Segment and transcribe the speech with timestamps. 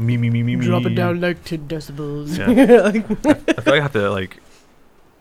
[0.00, 0.64] me me me me me.
[0.66, 2.36] Drop it down like 10 decibels.
[2.38, 2.46] Yeah.
[2.90, 3.04] Like-
[3.58, 4.38] I feel like I have to like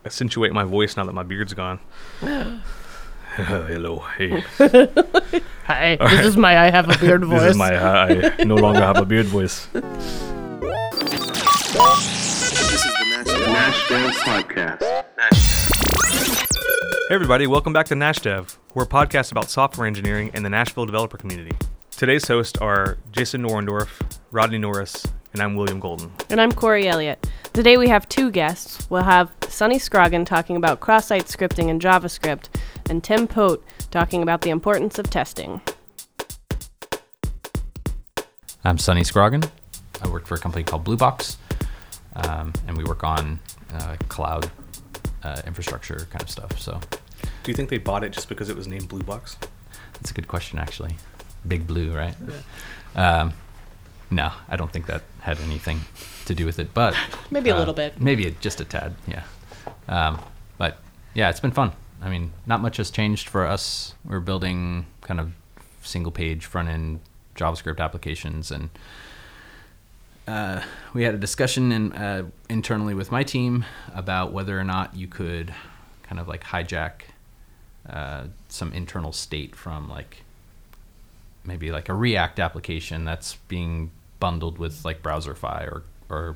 [0.05, 1.79] accentuate my voice now that my beard's gone.
[2.21, 4.29] Hello, hey.
[5.65, 6.25] Hi, All this right.
[6.25, 7.41] is my I have a beard voice.
[7.41, 9.67] This is my I no longer have a beard voice.
[9.67, 9.85] This
[12.75, 13.79] is the Nash,
[14.23, 14.81] Podcast.
[17.07, 18.57] Hey everybody, welcome back to Nash Dev.
[18.73, 21.55] We're a podcast about software engineering and the Nashville developer community.
[21.99, 23.89] Today's hosts are Jason Orendorff,
[24.31, 26.09] Rodney Norris, and I'm William Golden.
[26.29, 27.29] And I'm Corey Elliott.
[27.51, 28.89] Today we have two guests.
[28.89, 32.45] We'll have Sonny Scroggin talking about cross-site scripting and JavaScript,
[32.89, 35.59] and Tim Pote talking about the importance of testing.
[38.63, 39.49] I'm Sonny Scroggin.
[40.01, 41.37] I work for a company called Blue Box,
[42.15, 43.41] um, and we work on
[43.73, 44.49] uh, cloud
[45.23, 46.57] uh, infrastructure kind of stuff.
[46.61, 46.79] So
[47.43, 49.35] Do you think they bought it just because it was named Blue Box?
[49.95, 50.95] that's a good question, actually.
[51.47, 52.15] Big Blue, right?
[52.95, 53.33] Um,
[54.11, 55.81] no, I don't think that had anything
[56.25, 56.95] to do with it, but
[57.31, 57.99] Maybe a uh, little bit.
[58.01, 59.23] maybe it, just a tad, yeah.
[59.87, 60.19] Um,
[60.57, 60.77] but
[61.13, 61.71] yeah, it's been fun.
[62.01, 63.93] I mean, not much has changed for us.
[64.05, 65.33] We're building kind of
[65.81, 67.01] single page front end
[67.35, 68.69] JavaScript applications, and
[70.27, 70.61] uh,
[70.93, 75.07] we had a discussion in, uh, internally with my team about whether or not you
[75.07, 75.53] could
[76.03, 77.01] kind of like hijack
[77.87, 80.23] uh, some internal state from like
[81.43, 86.35] maybe like a React application that's being bundled with like Browserify or or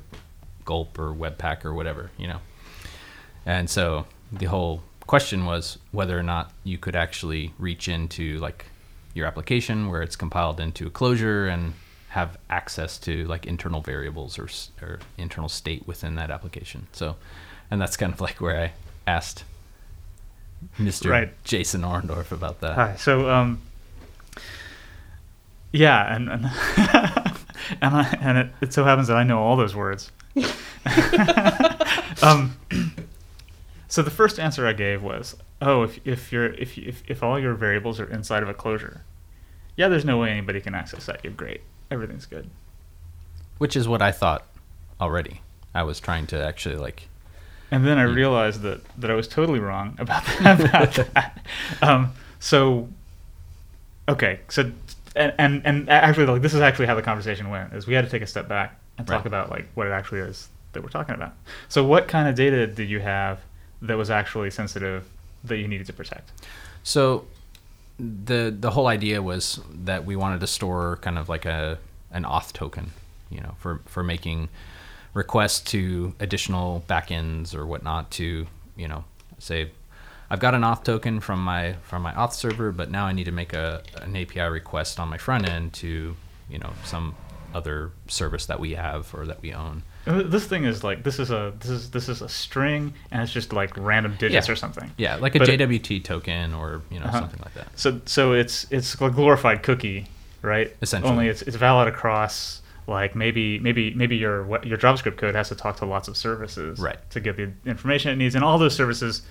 [0.66, 2.40] Gulp or Webpack or whatever, you know.
[3.46, 8.66] And so the whole question was whether or not you could actually reach into like
[9.14, 11.74] your application where it's compiled into a closure and
[12.10, 14.48] have access to like internal variables or,
[14.82, 16.88] or internal state within that application.
[16.92, 17.16] So,
[17.70, 18.72] and that's kind of like where I
[19.10, 19.44] asked
[20.80, 21.10] Mr.
[21.10, 21.44] Right.
[21.44, 22.76] Jason Orendorff about that.
[22.76, 22.96] Hi.
[22.96, 23.62] So, um,
[25.74, 26.46] yeah, and and
[27.82, 30.12] and, I, and it, it so happens that I know all those words.
[32.22, 32.56] um,
[33.88, 37.40] so the first answer I gave was, oh, if if you're if if if all
[37.40, 39.02] your variables are inside of a closure,
[39.76, 41.22] yeah, there's no way anybody can access that.
[41.24, 41.62] You're great.
[41.92, 42.50] Everything's good.
[43.60, 44.46] which is what I thought
[45.00, 45.42] already.
[45.76, 47.08] I was trying to actually like
[47.72, 48.16] And then I Mm.
[48.16, 50.60] realized that, that I was totally wrong about that.
[50.60, 51.46] About that.
[51.82, 52.90] Um, so,
[54.10, 54.72] okay, so
[55.16, 57.74] and, and and actually, like this is actually how the conversation went.
[57.74, 59.26] Is we had to take a step back and talk Right.
[59.28, 61.34] about like what it actually is that we're talking about.
[61.70, 63.40] So, what kind of data did you have
[63.82, 65.08] that was actually sensitive
[65.44, 66.32] that you needed to protect?
[66.86, 67.26] so
[68.00, 71.78] the the whole idea was that we wanted to store kind of like a
[72.12, 72.92] an auth token,
[73.30, 74.50] you know, for for making
[75.14, 79.04] requests to additional backends or whatnot to, you know,
[79.38, 79.70] say
[80.34, 83.26] I've got an auth token from my from my auth server, but now I need
[83.26, 86.16] to make a an API request on my front end to,
[86.50, 87.14] you know, some
[87.54, 89.84] other service that we have or that we own.
[90.08, 93.22] Uh, This thing is like this is a this is this is a string and
[93.22, 94.54] it's just like random digits Yeah.
[94.54, 94.90] or something.
[94.98, 97.20] Yeah, like a But it- JWT token or, you know, Uh-huh.
[97.20, 97.68] something like that.
[97.76, 100.08] So so it's it's a glorified cookie,
[100.42, 100.76] right?
[100.82, 101.12] Essentially.
[101.12, 105.56] Only it's it's valid across like maybe maybe maybe your your JavaScript code has to
[105.56, 106.98] talk to lots of services Right.
[107.12, 109.22] to get the information it needs, and all those services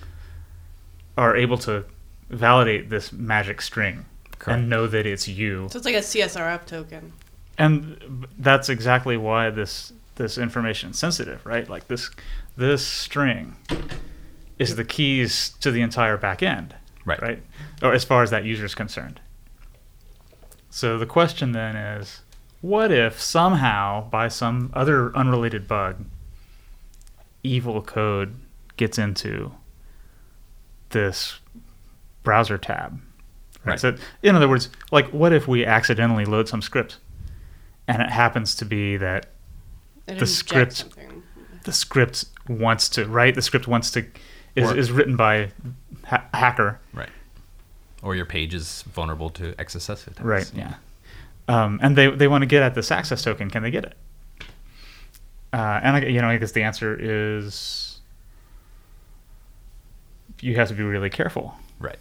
[1.17, 1.85] are able to
[2.29, 4.05] validate this magic string
[4.39, 4.59] Correct.
[4.59, 5.67] and know that it's you.
[5.71, 7.13] So it's like a CSRF token.
[7.57, 11.67] And that's exactly why this this information is sensitive, right?
[11.69, 12.09] Like this
[12.57, 13.55] this string
[14.59, 16.75] is the keys to the entire back end
[17.05, 17.21] Right.
[17.21, 17.43] right?
[17.81, 19.19] Or as far as that user is concerned.
[20.69, 22.21] So the question then is,
[22.61, 26.05] what if somehow, by some other unrelated bug,
[27.43, 28.35] evil code
[28.77, 29.51] gets into
[30.93, 31.39] this
[32.23, 32.99] browser tab?
[33.65, 33.79] Right.
[33.79, 36.97] So, in other words, like, what if we accidentally load some script,
[37.87, 39.27] and it happens to be that
[40.07, 41.23] It The script- something.
[41.63, 43.33] the script wants to, right?
[43.33, 44.05] The script wants to,
[44.55, 45.51] is, Or- is written by
[46.05, 47.09] ha- a hacker, Right.
[48.01, 50.19] Or your page is vulnerable to XSS attacks.
[50.21, 50.51] Right.
[50.53, 50.73] Yeah.
[51.47, 53.49] Um, and they they want to get at this access token.
[53.49, 53.95] Can they get it?
[55.53, 57.92] Uh, and I, you know, I guess the answer is
[60.43, 61.55] you have to be really careful.
[61.79, 61.97] Right.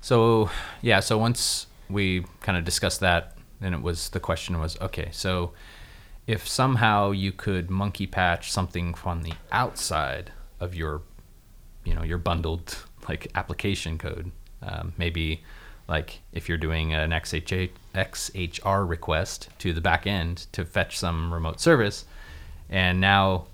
[0.00, 0.50] So
[0.82, 5.08] yeah, so once we kind of discussed that, then it was the question was okay,
[5.12, 5.52] so
[6.26, 11.02] if somehow you could monkey patch something from the outside of your,
[11.84, 14.32] you know, your bundled like application code,
[14.62, 15.44] um, maybe
[15.88, 21.32] like if you're doing an XHA, XHR request to the back end to fetch some
[21.32, 22.04] remote service,
[22.68, 23.46] and now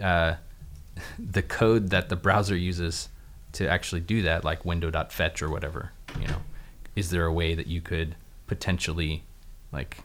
[0.00, 0.34] uh,
[1.18, 3.08] the code that the browser uses
[3.54, 5.90] to actually do that, like window.fetch or whatever,
[6.20, 6.38] you know,
[6.96, 8.14] is there a way that you could
[8.46, 9.22] potentially
[9.72, 9.98] like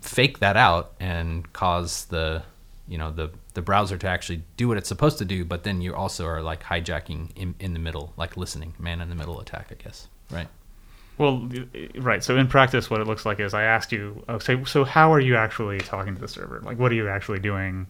[0.00, 2.42] fake that out and cause the
[2.88, 5.80] you know the the browser to actually do what it's supposed to do but then
[5.80, 9.38] you also are like hijacking in, in the middle like listening man in the middle
[9.40, 10.48] attack i guess right
[11.18, 11.48] Well,
[11.96, 12.22] right.
[12.22, 15.12] So in practice, what it looks like is I asked you, oh, so, so how
[15.12, 16.60] are you actually talking to the server?
[16.62, 17.88] Like, what are you actually doing?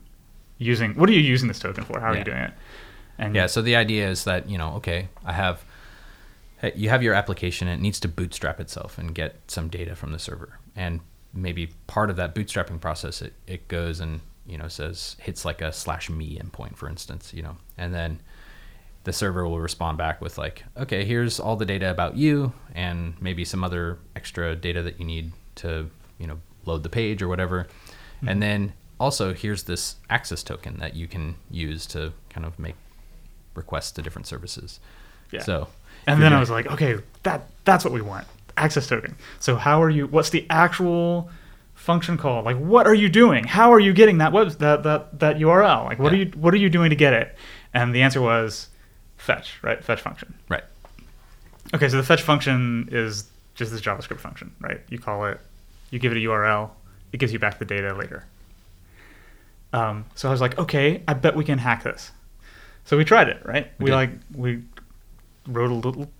[0.57, 2.01] Using what are you using this token for?
[2.01, 2.19] How are Yeah.
[2.21, 2.53] you doing it?
[3.19, 5.65] And yeah so the idea is that you know okay i have
[6.59, 9.95] hey, you have your application and it needs to bootstrap itself and get some data
[9.95, 10.59] from the server.
[10.77, 11.01] And
[11.33, 15.61] maybe part of that bootstrapping process it, it goes and you know says hits like
[15.61, 17.57] a slash me endpoint for instance you know.
[17.77, 18.21] And then
[19.05, 23.15] the server will respond back with like okay here's all the data about you and
[23.21, 27.29] maybe some other extra data that you need to you know load the page or
[27.29, 27.67] whatever.
[28.21, 28.41] And mm-hmm.
[28.41, 32.75] then also here's this access token that you can use to kind of make
[33.59, 34.81] requests to different services
[35.31, 35.43] Yeah.
[35.43, 35.69] so
[36.07, 38.27] And then I was like, okay, that that's what we want.
[38.57, 39.15] Access token.
[39.41, 41.31] So how are you what's the actual
[41.75, 42.43] function call?
[42.43, 43.45] Like what are you doing?
[43.45, 45.85] How are you getting that web that that, that URL?
[45.85, 47.37] Like what are you what are you doing to get it?
[47.75, 48.69] And the answer was
[49.19, 49.85] fetch, right?
[49.85, 50.35] Fetch function.
[50.49, 50.65] right
[51.75, 54.81] Okay, so the fetch function is just this JavaScript function, right?
[54.89, 55.39] You call it,
[55.91, 56.71] you give it a URL,
[57.13, 58.25] it gives you back the data later.
[59.73, 62.11] Um, so I was like, okay, I bet we can hack this.
[62.89, 63.71] So we tried it, right?
[63.79, 64.63] We We, like we
[65.47, 66.11] wrote a little,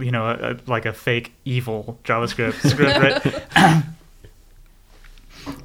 [0.00, 3.84] you know, a, a, like a fake evil JavaScript script, right?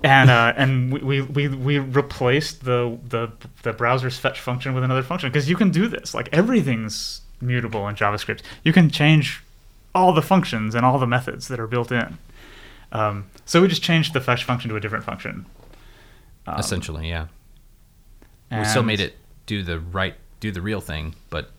[0.03, 3.31] and uh, and we, we, we, replaced the, the
[3.63, 6.13] the browser's fetch function with another function because you can do this.
[6.13, 8.43] Like everything's mutable in JavaScript.
[8.63, 9.43] You can change
[9.95, 12.19] all the functions and all the methods that are built in.
[12.91, 15.47] Um, so we just changed the fetch function to a different function.
[16.45, 17.25] Um, essentially yeah
[18.51, 21.49] we still made it do the right do the real thing but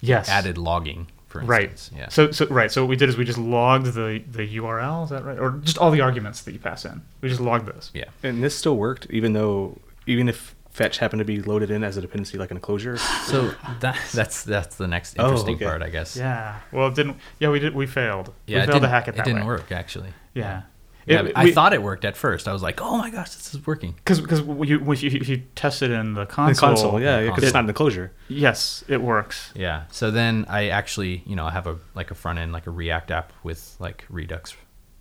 [0.00, 1.70] yes added logging for right.
[1.70, 2.70] instance yeah So so right.
[2.72, 5.04] So what we did is we just logged the the URL.
[5.04, 5.38] Is that right?
[5.38, 7.02] Or just all the arguments that you pass in.
[7.20, 7.90] We just logged those.
[7.94, 11.84] yeah And this still worked, even though, even if fetch happened to be loaded in
[11.84, 12.96] as a dependency, like in a closure.
[12.96, 15.64] so that that's that's the next Oh, interesting okay.
[15.66, 16.58] part i guess Yeah.
[16.72, 17.16] Well, it didn't.
[17.38, 17.74] Yeah, we did.
[17.76, 18.32] We failed.
[18.46, 19.46] yeah we failed to hack it that it didn't way.
[19.46, 20.62] work actually Yeah.
[21.06, 23.30] Yeah, It- i we- thought it worked at first i was like oh my gosh
[23.34, 26.68] this is working Because because you, if you if you test it in the console,
[26.70, 28.12] the console, yeah, because it's not in the closure.
[28.28, 29.52] yes, it works.
[29.54, 29.84] Yeah.
[29.90, 32.70] So then I actually, you know, I have a like a front end, like a
[32.70, 34.54] React app with like Redux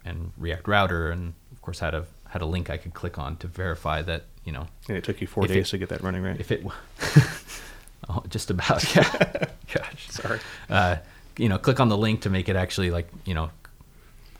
[0.06, 3.38] and React Router, and of course had a had a link I could click on
[3.38, 6.01] to verify that you know And it took you four days it- to get that
[6.01, 6.40] running right.
[6.40, 6.63] if it.
[8.10, 8.84] oh, just about.
[8.96, 9.46] Yeah.
[9.74, 10.07] Gosh.
[10.10, 10.40] Sorry.
[10.69, 10.98] Uh,
[11.38, 13.50] you know, click on the link to make it actually like you know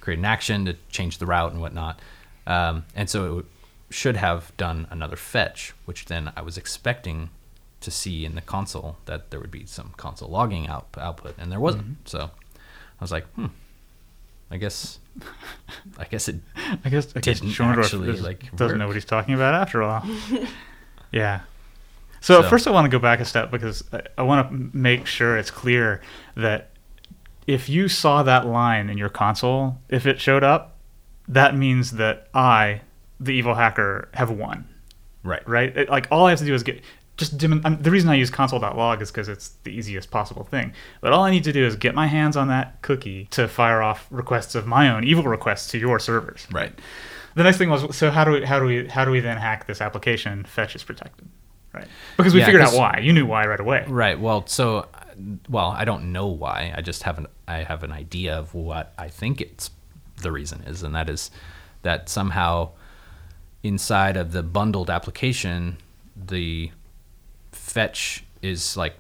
[0.10, 2.00] create an action to change the route and whatnot.
[2.48, 3.46] Um, and so it w-
[3.92, 7.30] should have done another fetch, which then I was expecting
[7.82, 11.52] to see in the console that there would be some console logging out, output, and
[11.52, 11.98] there wasn't.
[12.10, 13.48] So I was like, hmm,
[14.52, 14.98] I guess,
[15.98, 16.38] I guess it.
[16.84, 19.84] I guess I Didn't Orendorff actually, is- like, doesn't know what he's talking about after
[19.84, 20.04] all.
[21.12, 21.42] yeah.
[22.22, 24.78] So, So- first, I want to go back a step because I, I want to
[24.78, 26.02] make sure it's clear
[26.36, 26.72] that
[27.48, 30.78] if you saw that line in your console, if it showed up,
[31.28, 32.82] that means that I,
[33.20, 34.68] the evil hacker, have won.
[35.24, 35.48] Right.
[35.48, 35.76] Right?
[35.76, 36.82] It- like all I have to do is get
[37.18, 40.72] just dim- um, the reason I use console.log is because it's the easiest possible thing.
[41.02, 43.82] But all I need to do is get my hands on that cookie to fire
[43.82, 46.48] off requests of my own evil requests to your servers.
[46.50, 46.72] Right.
[47.36, 49.36] The next thing was so how do we how do we how do we then
[49.38, 50.46] hack this application?
[50.46, 51.28] Fetch is protected,
[51.74, 51.88] right?
[52.16, 53.00] Because we Yeah, figured out why.
[53.04, 53.84] You knew why right away.
[53.88, 54.18] Right.
[54.20, 54.88] Well, so,
[55.50, 56.74] well, I don't know why.
[56.76, 59.72] I just have an I have an idea of what I think it's
[60.22, 61.32] the reason is, and that is
[61.82, 62.70] that somehow
[63.64, 65.78] inside of the bundled application,
[66.16, 66.72] the
[67.52, 68.96] fetch is like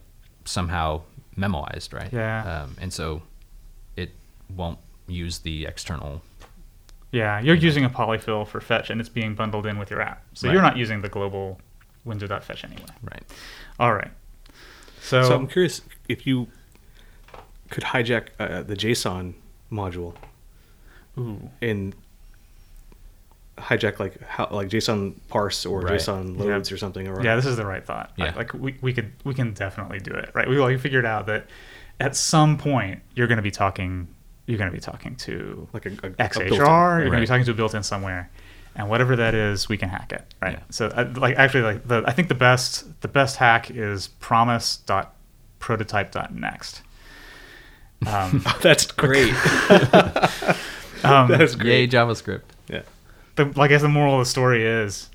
[0.46, 1.02] somehow
[1.38, 2.12] memoized, right?
[2.12, 2.64] Yeah.
[2.64, 3.22] Um, and so
[3.96, 4.12] it
[4.56, 6.22] won't use the external.
[7.12, 10.24] Yeah, you're using a polyfill for fetch, and it's being bundled in with your app.
[10.34, 10.54] So Right.
[10.54, 11.60] you're not using the global
[12.06, 12.84] window.fetch anyway.
[13.02, 13.24] Right.
[13.80, 14.12] All right.
[15.02, 16.48] So, So I'm curious if you
[17.70, 19.34] could hijack uh, the JSON
[19.72, 20.16] module
[21.18, 21.96] ooh, and
[23.58, 25.94] hijack like how like JSON parse or Right.
[26.00, 26.46] JSON Yeah.
[26.46, 27.08] loads or something.
[27.08, 28.12] Or yeah, this is the right thought.
[28.18, 28.26] Yeah.
[28.26, 30.48] Like, like we, we could we can definitely do it, right?
[30.50, 31.46] We you figured out that
[32.00, 34.08] at some point you're going to be talking
[34.48, 36.34] you're going to be talking to like a, a, a XHR.
[36.50, 38.32] built-in, You're going to be talking to a built-in somewhere,
[38.76, 40.54] and whatever that is, we can hack it, right?
[40.54, 40.64] Yeah.
[40.72, 44.08] So, uh, like, actually, like the I think the best the best hack is
[45.60, 46.82] promise.prototype.next.
[48.08, 49.34] Um, That's great.
[51.04, 51.92] um, That's Yay, great.
[51.92, 52.44] JavaScript.
[52.70, 52.84] Yeah.
[53.36, 55.10] the, I guess the moral of the story is,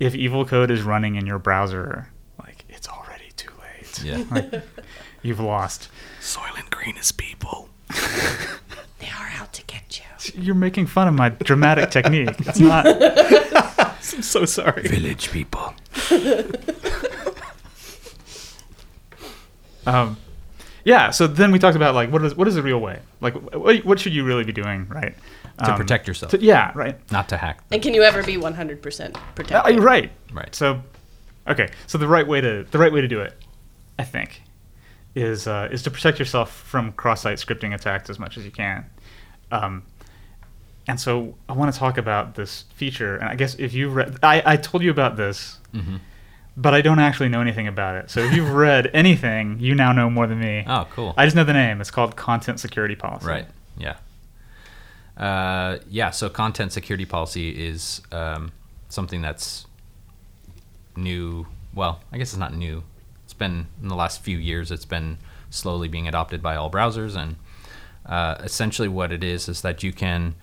[0.00, 4.02] if evil code is running in your browser, like it's already too late.
[4.04, 4.60] Yeah.
[5.22, 5.88] You've lost.
[6.20, 7.68] Soylent Green is people.
[8.98, 10.42] They are out to get you.
[10.42, 12.34] You're making fun of my dramatic technique.
[12.40, 12.86] It's not.
[12.88, 14.82] I'm so sorry.
[14.88, 15.74] Village people.
[19.86, 20.16] Um,
[20.84, 21.10] yeah.
[21.10, 23.00] So then we talked about like what is what is the real way?
[23.20, 25.14] Like what, what should you really be doing, right?
[25.58, 26.72] To Um, protect yourself, to- yeah.
[26.74, 26.98] Right.
[27.12, 27.62] not to hack.
[27.70, 29.14] And can you ever be 100% protected?
[29.14, 29.78] Uh, protected?
[29.84, 30.10] right.
[30.32, 30.54] Right.
[30.54, 30.82] So,
[31.48, 31.70] okay.
[31.86, 33.34] So the right way to the right way to do it,
[33.98, 34.42] I think,
[35.14, 38.84] is uh, is to protect yourself from cross-site scripting attacks as much as you can.
[39.52, 39.84] Um,
[40.88, 43.16] and so I want to talk about this feature.
[43.16, 46.00] And I guess if you read, I, I told you about this, Mhm.
[46.56, 48.10] But I don't actually know anything about it.
[48.10, 50.64] So if you've read anything, you now know more than me.
[50.66, 51.14] Oh, cool.
[51.16, 51.80] I just know the name.
[51.80, 53.26] It's called Content Security Policy.
[53.26, 53.46] Right.
[53.76, 53.96] Yeah.
[55.16, 56.10] Uh, yeah.
[56.10, 58.52] So content security policy is um,
[58.88, 59.66] something that's
[60.96, 61.46] new.
[61.74, 62.84] Well, I guess it's not new.
[63.24, 64.70] It's been in the last few years.
[64.70, 65.18] It's been
[65.50, 67.36] slowly being adopted by all browsers, and
[68.06, 70.34] uh, essentially what it is is that you can,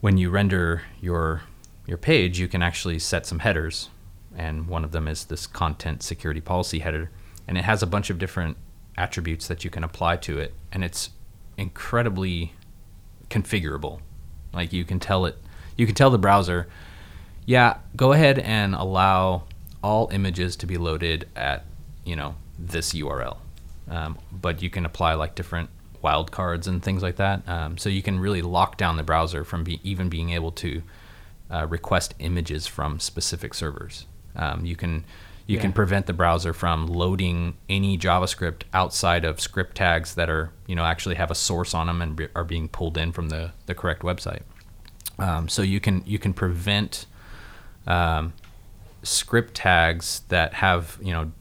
[0.00, 1.42] when you render your
[1.86, 3.88] your page, you can actually set some headers,
[4.36, 7.10] and one of them is this content security policy header,
[7.46, 8.56] and it has a bunch of different
[8.96, 11.10] attributes that you can apply to it, and it's
[11.56, 12.52] incredibly
[13.28, 14.00] configurable.
[14.52, 15.36] Like you can tell it,
[15.76, 16.68] you can tell the browser,
[17.46, 19.44] yeah, go ahead and allow
[19.82, 21.64] all images to be loaded at,
[22.04, 23.38] you know, this URL.
[23.88, 25.70] Um, but you can apply like different
[26.02, 27.48] wildcards and things like that.
[27.48, 30.82] Um, so you can really lock down the browser from be, even being able to
[31.50, 34.06] uh, request images from specific servers.
[34.36, 35.04] Um, you can
[35.50, 40.52] you can prevent the browser from loading any JavaScript outside of script tags that are
[40.68, 43.30] you know actually have a source on them and be, are being pulled in from
[43.30, 44.42] the, the correct website.
[45.18, 47.06] Um, so you can you can prevent
[47.86, 48.32] um,
[49.02, 51.32] script tags that have you know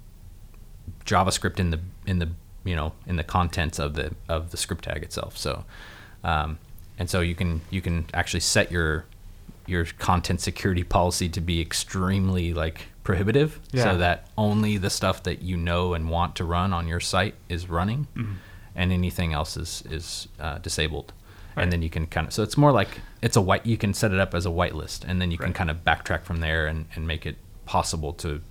[1.05, 2.29] JavaScript in the in the
[2.63, 5.37] you know in the contents of the of the script tag itself.
[5.37, 5.65] So
[6.23, 6.57] um,
[6.97, 9.05] and so you can you can actually set your
[9.69, 13.83] your content security policy to be extremely like prohibitive Yeah.
[13.85, 17.35] so that only the stuff that you know and want to run on your site
[17.47, 18.33] is running Mm-hmm.
[18.75, 21.13] and anything else is is uh, disabled
[21.55, 21.63] Right.
[21.63, 22.89] and then you can kind of so it's more like
[23.21, 25.53] it's a white you can set it up as a whitelist and then you can
[25.53, 28.41] kind of backtrack from there and, and make it possible to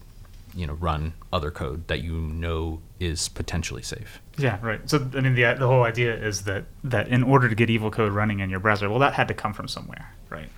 [0.54, 4.80] you know run other code that you know is potentially safe Yeah, right.
[4.90, 7.90] So I mean, the the whole idea is that that in order to get evil
[7.90, 10.48] code running in your browser, well, that had to come from somewhere, right?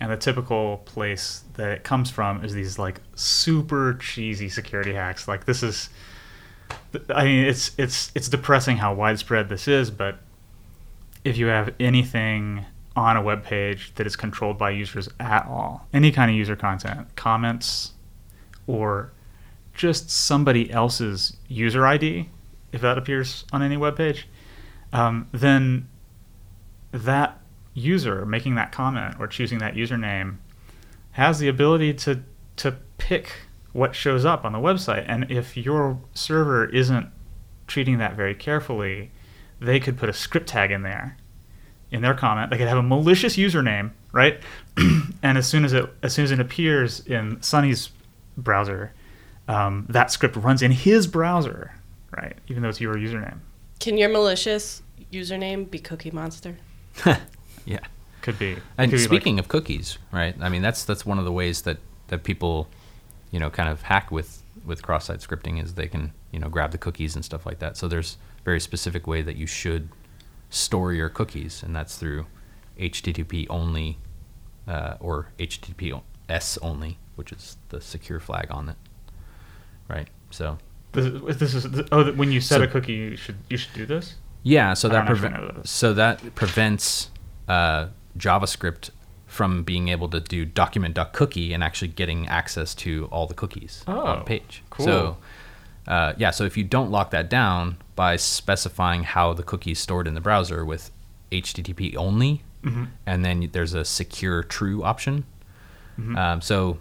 [0.00, 5.28] And the typical place that it comes from is these like super cheesy security hacks.
[5.28, 5.88] Like this is,
[7.08, 9.90] I mean, it's it's it's depressing how widespread this is.
[9.90, 10.18] But
[11.24, 15.86] if you have anything on a web page that is controlled by users at all,
[15.92, 17.92] any kind of user content, comments,
[18.66, 19.12] or
[19.72, 22.28] just somebody else's user ID,
[22.72, 24.28] if that appears on any web page,
[24.92, 25.88] um, then
[26.92, 27.40] that
[27.74, 30.36] user making that comment or choosing that username
[31.12, 32.22] has the ability to
[32.56, 33.32] to pick
[33.72, 35.04] what shows up on the website.
[35.08, 37.08] And if your server isn't
[37.66, 39.10] treating that very carefully,
[39.60, 41.16] they could put a script tag in there
[41.90, 42.50] in their comment.
[42.50, 44.40] They could have a malicious username, right?
[45.22, 47.90] and as soon as it as soon as it appears in Sonny's
[48.36, 48.92] browser,
[49.48, 51.72] um, that script runs in his browser,
[52.16, 52.36] right?
[52.48, 53.38] Even though it's your username.
[53.80, 56.56] Can your malicious username be Cookie Monster?
[57.64, 57.80] yeah
[58.22, 58.56] Could be.
[58.78, 60.34] And Could be like- speaking of cookies, right?
[60.40, 61.78] I mean, that's that's one of the ways that
[62.08, 62.68] that people,
[63.30, 66.70] you know, kind of hack with with cross-site scripting is they can you know grab
[66.70, 67.76] the cookies and stuff like that.
[67.76, 69.88] So there's a very specific way that you should
[70.50, 72.26] store your cookies, and that's through
[72.78, 73.98] HTTP only
[74.66, 78.76] uh, or HTTPS only, which is the secure flag on it,
[79.88, 80.08] right?
[80.30, 80.58] So
[80.92, 83.74] This is, this is oh, when you set So- a cookie, you should you should
[83.74, 84.14] do this.
[84.42, 87.10] Yeah, so that don't prevent so that prevents
[87.48, 88.90] uh, JavaScript
[89.26, 93.96] from being able to do document.cookie and actually getting access to all the cookies on
[93.98, 94.62] Oh, the page.
[94.70, 94.86] cool.
[94.86, 95.16] So
[95.88, 99.78] uh, yeah, so if you don't lock that down by specifying how the cookie is
[99.78, 100.90] stored in the browser with
[101.32, 102.88] HTTP only, Mhm.
[103.06, 105.24] and then there's a secure true option.
[106.00, 106.16] Mm-hmm.
[106.16, 106.78] Um, so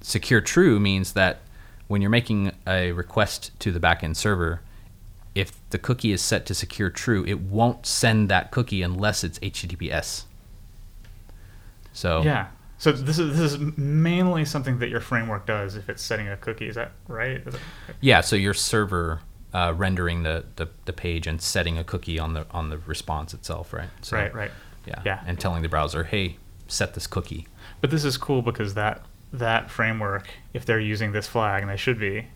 [0.00, 1.40] secure true means that
[1.88, 4.60] when you're making a request to the backend server,
[5.36, 9.38] if the cookie is set to secure true, it won't send that cookie unless it's
[9.40, 10.24] HTTPS.
[11.92, 12.48] So Yeah.
[12.78, 16.36] So this is this is mainly something that your framework does if it's setting a
[16.36, 16.68] cookie.
[16.68, 17.38] Is that right?
[17.46, 17.62] Is that-
[18.00, 19.20] yeah, so your server
[19.54, 23.32] uh, rendering the, the, the page and setting a cookie on the on the response
[23.32, 23.88] itself, right?
[24.02, 24.34] So, right.
[24.34, 24.50] Right.
[24.86, 25.00] Yeah.
[25.06, 25.22] Yeah.
[25.26, 26.36] And telling the browser, hey,
[26.68, 27.46] set this cookie.
[27.80, 29.02] But this is cool because that
[29.32, 32.26] that framework, if they're using this flag, and they should be,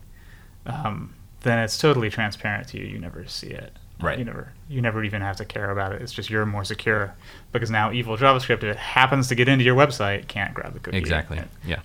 [0.65, 2.85] um, then it's totally transparent to you.
[2.85, 3.73] You never see it.
[3.99, 4.17] Right.
[4.17, 6.01] You never you never even have to care about it.
[6.01, 7.13] It's just you're more secure
[7.51, 10.79] because now evil JavaScript, if it happens to get into your website, can't grab the
[10.79, 10.97] cookie.
[10.97, 11.37] Exactly.
[11.37, 11.81] And Yeah.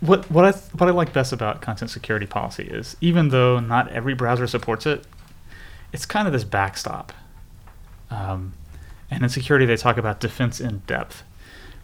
[0.00, 3.88] What what I what I like best about content security policy is even though not
[3.92, 5.04] every browser supports it,
[5.92, 7.12] it's kind of this backstop.
[8.10, 8.54] Um,
[9.10, 11.22] and in security, they talk about defense in depth,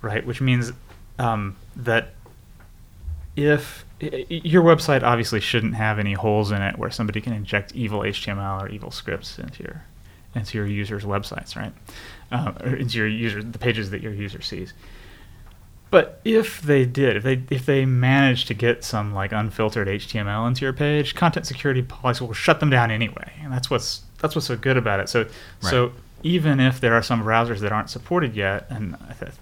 [0.00, 0.26] right?
[0.26, 0.73] Which means
[1.18, 2.14] um, that
[3.37, 8.00] if your website obviously shouldn't have any holes in it where somebody can inject evil
[8.00, 9.85] HTML or evil scripts into your
[10.35, 11.73] into your users' websites, right?
[12.31, 14.75] Uh, or into your user the pages that your user sees.
[15.90, 20.47] But if they did, if they if they managed to get some like unfiltered HTML
[20.49, 24.35] into your page, content security policy will shut them down anyway, and that's what's that's
[24.35, 25.09] what's so good about it.
[25.09, 25.26] So
[25.61, 29.33] so even if there are some browsers that aren't supported yet, and I, th-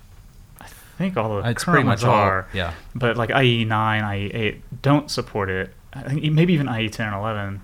[0.98, 2.72] think all the It's current pretty ones all- are, yeah.
[2.94, 5.72] but like IE nine, IE eight don't support it.
[5.92, 7.62] I think maybe even IE ten and eleven.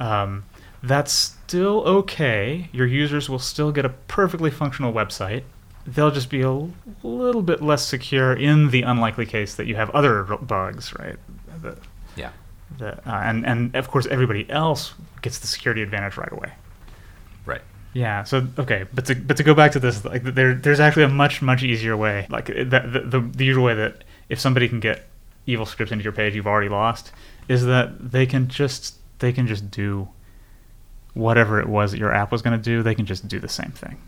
[0.00, 0.44] Um,
[0.82, 2.68] that's still okay.
[2.72, 5.44] Your users will still get a perfectly functional website.
[5.86, 6.50] They'll just be a
[7.02, 11.16] little bit less secure in the unlikely case that you have other r- bugs, right?
[11.62, 11.78] That,
[12.16, 12.30] Yeah.
[12.78, 16.52] that, uh, and and of course everybody else gets the security advantage right away.
[17.46, 17.62] Right.
[17.94, 18.24] Yeah.
[18.24, 21.08] So okay, but to but to go back to this, like there there's actually a
[21.08, 22.26] much much easier way.
[22.30, 25.06] Like that the, the the usual way that if somebody can get
[25.46, 27.12] evil scripts into your page you've already lost
[27.48, 30.08] is that they can just they can just do
[31.14, 32.82] whatever it was that your app was going to do.
[32.82, 33.98] They can just do the same thing.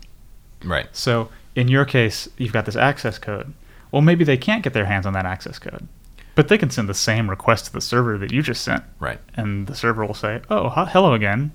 [0.63, 0.87] Right.
[0.93, 3.53] So in your case, you've got this access code.
[3.91, 5.87] Well, maybe they can't get their hands on that access code,
[6.33, 9.19] but they can send the same request to the server that you just sent, Right.
[9.35, 11.51] and the server will say, "Oh, hello again,"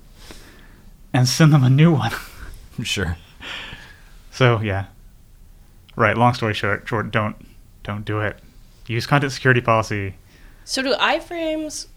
[1.13, 2.11] and send them a new one.
[2.83, 3.15] Sure.
[4.31, 4.85] So yeah,
[5.95, 6.17] right.
[6.17, 7.35] Long story short, short, don't
[7.83, 8.39] don't do it.
[8.87, 10.15] Use content security policy.
[10.65, 11.87] So do iframes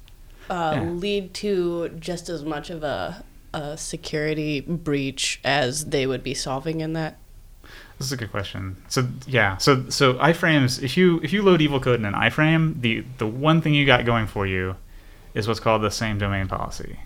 [0.51, 0.83] uh, Yeah.
[0.91, 6.81] lead to just as much of a, a security breach as they would be solving
[6.83, 7.17] in that?
[7.99, 8.77] This is a good question.
[8.89, 10.83] So yeah, so so iframes.
[10.83, 13.87] If you if you load evil code in an iframe, the the one thing you
[13.87, 14.77] got going for you
[15.33, 16.99] is what's called the same domain policy,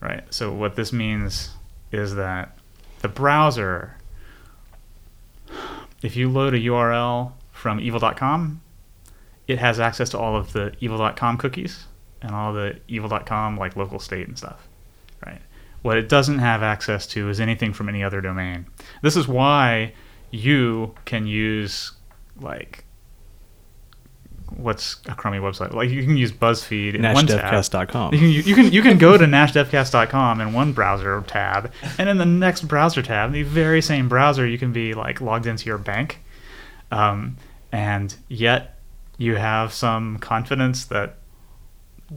[0.00, 0.22] right?
[0.32, 1.50] So what this means
[1.92, 2.56] is that
[3.02, 3.96] the browser,
[6.02, 8.60] if you load a URL from evil.com,
[9.46, 11.84] it has access to all of the evil.com cookies
[12.22, 14.66] and all the evil.com like local state and stuff,
[15.24, 15.40] right?
[15.82, 18.66] What it doesn't have access to is anything from any other domain.
[19.02, 19.92] This is why
[20.30, 21.92] you can use
[22.40, 22.84] like
[24.56, 25.72] what's a crummy website?
[25.72, 27.40] Like you can use BuzzFeed in one tab.
[27.40, 28.14] NashDevCast.com.
[28.14, 32.18] You can, you can you can go to nashdevcast.com in one browser tab, and in
[32.18, 35.78] the next browser tab, the very same browser, you can be like logged into your
[35.78, 36.20] bank,
[36.90, 37.36] um,
[37.72, 38.78] and yet
[39.18, 41.16] you have some confidence that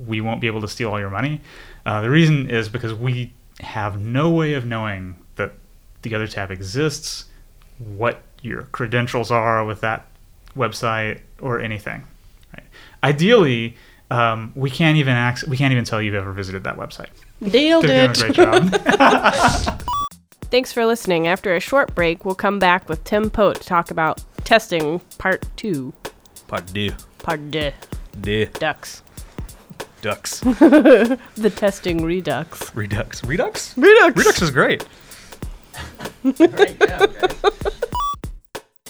[0.05, 1.41] we won't be able to steal all your money.
[1.85, 5.53] Uh, the reason is because we have no way of knowing that
[6.01, 7.25] the other tab exists,
[7.77, 10.05] what your credentials are with that
[10.55, 12.05] website, or anything.
[13.03, 13.13] Right?
[13.13, 13.75] Ideally,
[14.11, 17.09] um, we can't even access, we can't even tell you've ever visited that website.
[17.41, 19.83] Nailed They're doing a great job.
[20.51, 21.27] Thanks for listening.
[21.27, 25.45] After a short break, we'll come back with Tim Pote to talk about testing part
[25.55, 25.93] two.
[26.47, 26.91] Part deux.
[27.19, 27.71] Part deux.
[28.19, 28.47] Deux.
[28.53, 29.03] Ducks.
[30.01, 30.39] Ducks.
[30.41, 32.73] The testing redux.
[32.75, 33.23] Redux.
[33.23, 33.77] Redux?
[33.77, 34.17] Redux!
[34.17, 34.85] Redux is great.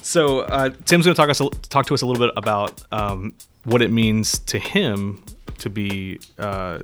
[0.01, 3.33] So uh, Tim's going to talk us talk to us a little bit about um,
[3.63, 5.23] what it means to him
[5.59, 6.79] to be uh,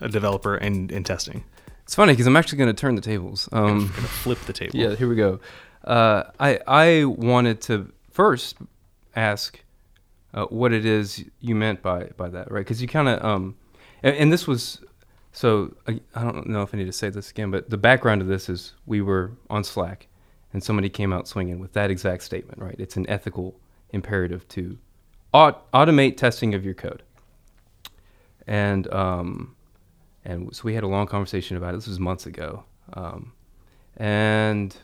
[0.00, 1.44] a developer and in testing.
[1.82, 3.48] It's funny because I'm actually going to turn the tables.
[3.52, 4.76] Um, flip the table.
[4.76, 5.40] yeah, here we go.
[5.84, 8.56] Uh, I I wanted to first
[9.14, 9.60] ask
[10.32, 12.60] uh, what it is you meant by by that, right?
[12.60, 13.56] Because you kind of um,
[14.02, 14.80] and, and this was
[15.32, 18.22] so I, I don't know if I need to say this again, but the background
[18.22, 20.06] of this is we were on Slack,
[20.54, 22.76] and somebody came out swinging with that exact statement, right?
[22.78, 23.56] It's an ethical
[23.90, 24.78] imperative to
[25.34, 27.02] aut- automate testing of your code,
[28.46, 29.54] and um,
[30.24, 31.78] and so we had a long conversation about it.
[31.78, 33.32] This was months ago, um,
[33.96, 34.74] and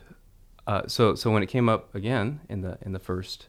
[0.66, 3.46] uh, so so when it came up again in the in the first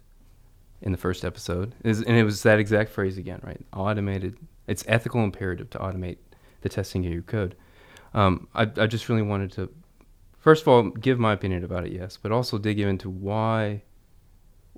[0.82, 3.60] in the first episode, is and it was that exact phrase again, right?
[3.74, 4.38] Automated.
[4.68, 6.18] It's ethical imperative to automate
[6.62, 7.56] the testing of your code.
[8.14, 9.70] Um, I I just really wanted to
[10.38, 13.82] first of all give my opinion about it, yes, but also dig into why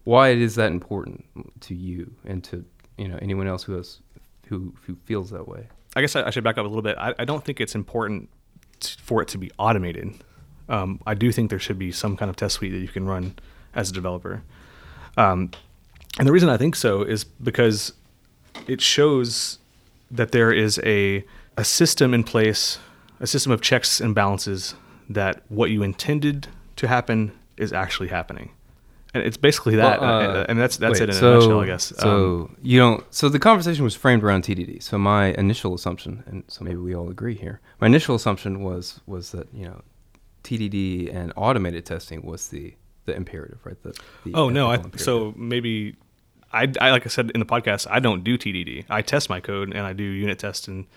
[0.04, 1.26] why it is that important
[1.62, 2.66] to you and to
[2.98, 4.00] you know anyone else who has
[4.48, 5.68] who who feels that way.
[5.96, 6.98] I guess I, I should back up a little bit.
[6.98, 8.30] I, I don't think it's important
[8.80, 10.24] t- for it to be automated.
[10.70, 13.06] Um, I do think there should be some kind of test suite that you can
[13.06, 13.36] run
[13.76, 14.44] as a developer.
[15.18, 15.52] Um,
[16.18, 17.94] and the reason I think so is because
[18.68, 19.60] it shows
[20.12, 21.24] that there is a
[21.58, 22.80] a system in place,
[23.20, 24.76] a system of checks and balances
[25.10, 28.52] that what you intended to happen is actually happening.
[29.14, 31.36] And it's basically that, Well, uh, uh, and that's that's Wait, it in so, a
[31.36, 31.94] nutshell, I guess.
[31.98, 33.04] So Um, you don't.
[33.14, 34.82] So the conversation was framed around TDD.
[34.82, 37.62] So my initial assumption, and so maybe we all agree here.
[37.80, 39.82] My initial assumption was was that you know,
[40.44, 42.74] TDD and automated testing was the
[43.06, 43.82] the imperative, right?
[43.84, 45.96] The, the oh no, I, so maybe
[46.52, 48.86] I, I like I said in the podcast, I don't do TDD.
[48.90, 50.88] I test my code and I do unit tests and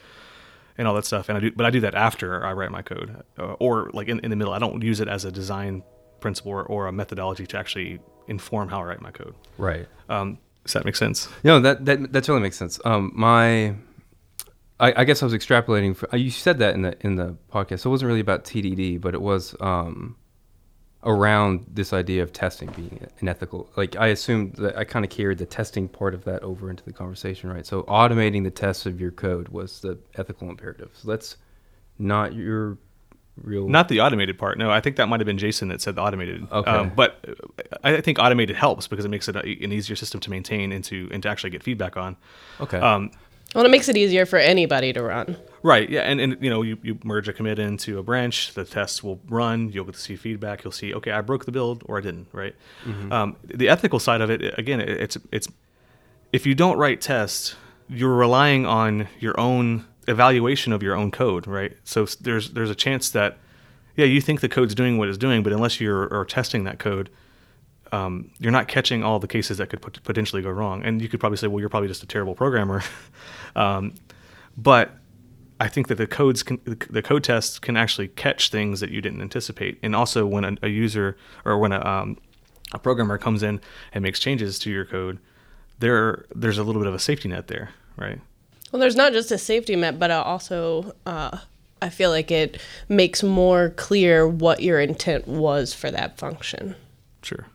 [0.79, 1.29] and all that stuff.
[1.29, 4.09] And I do, but I do that after I write my code, uh, or like
[4.09, 4.53] in, in the middle.
[4.53, 5.83] I don't use it as a design
[6.27, 9.37] principle or, or a methodology to actually inform how I write my code.
[9.59, 9.87] right.
[10.09, 11.29] Um, does that make sense?
[11.45, 12.81] No, that that that totally makes sense.
[12.85, 13.69] Um, my,
[14.81, 15.95] I, I guess I was extrapolating.
[15.95, 17.81] For, you said that in the in the podcast.
[17.81, 20.17] So it wasn't really about TDD, but it was um,
[21.05, 23.71] around this idea of testing being an ethical.
[23.77, 26.83] Like I assumed that I kind of carried the testing part of that over into
[26.83, 27.65] the conversation, right?
[27.65, 30.91] So automating the tests of your code was the ethical imperative.
[30.95, 31.37] So that's
[32.01, 32.79] not your
[33.43, 33.69] real.
[33.69, 34.59] Not the automated part.
[34.59, 36.47] No, I think that might have been Jason that said the automated.
[36.51, 36.71] Okay.
[36.71, 37.25] Um, but
[37.85, 40.73] I I think automated helps because it makes it a, an easier system to maintain
[40.73, 42.17] and to and to actually get feedback on.
[42.61, 42.79] okay.
[42.79, 43.11] Um,
[43.55, 45.37] Well, it makes it easier for anybody to run.
[45.63, 45.89] Right.
[45.89, 46.01] Yeah.
[46.03, 49.21] And, and you know, you, you merge a commit into a branch, the tests will
[49.29, 50.63] run, you'll get to see feedback.
[50.65, 52.27] You'll see, okay, I broke the build or I didn't.
[52.33, 52.55] Right.
[53.11, 55.49] Um, the ethical side of it, again, it- it's, it's,
[56.33, 57.55] if you don't write tests,
[57.89, 61.47] you're relying on your own evaluation of your own code.
[61.47, 61.77] Right.
[61.85, 63.39] So there's, there's a chance that,
[63.97, 67.11] yeah, you think the code's doing what it's doing, but unless you're testing that code,
[67.93, 70.83] um, you're not catching all the cases that could pot- potentially go wrong.
[70.85, 72.83] And you could probably say, well, you're probably just a terrible programmer.
[73.57, 73.95] um,
[74.57, 74.93] but
[75.59, 79.01] I think that the codes can, the code tests can actually catch things that you
[79.01, 79.79] didn't anticipate.
[79.83, 82.19] And also when a, a user or when a, um,
[82.73, 83.61] a programmer comes in
[83.93, 85.19] and makes changes to your code,
[85.79, 88.21] there there's a little bit of a safety net there, right?
[88.77, 91.39] Well, there's not just a safety net, but also uh,
[91.81, 92.61] I feel like it
[92.91, 96.77] makes more clear what your intent was for that function.
[97.23, 97.47] Sure.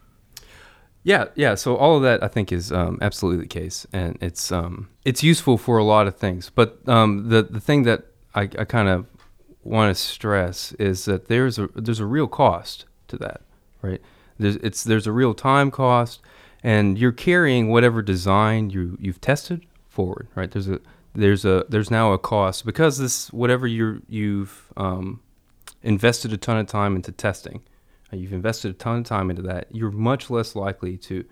[1.04, 1.54] Yeah, yeah.
[1.54, 5.22] So all of that I think is um, absolutely the case, and it's um, it's
[5.22, 6.50] useful for a lot of things.
[6.50, 9.06] But um, the the thing that I, I kind of
[9.64, 13.42] want to stress is that there's a there's a real cost to that,
[13.84, 14.02] right?
[14.40, 16.20] There's it's there's a real time cost,
[16.64, 20.50] and you're carrying whatever design you you've tested forward, right?
[20.50, 20.80] There's a
[21.14, 25.20] there's a there's now a cost because this whatever you you've um,
[25.84, 27.62] invested a ton of time into testing
[28.12, 31.26] uh, you've invested a ton of time into that you're much less likely to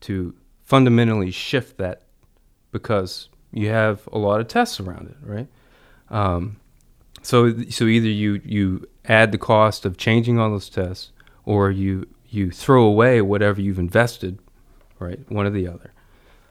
[0.00, 2.02] to fundamentally shift that
[2.70, 5.48] because you have a lot of tests around it right?
[6.10, 6.56] Um,
[7.22, 11.10] so so either you you add the cost of changing all those tests
[11.44, 14.38] or you you throw away whatever you've invested
[14.98, 15.18] right?
[15.30, 15.92] One or the other.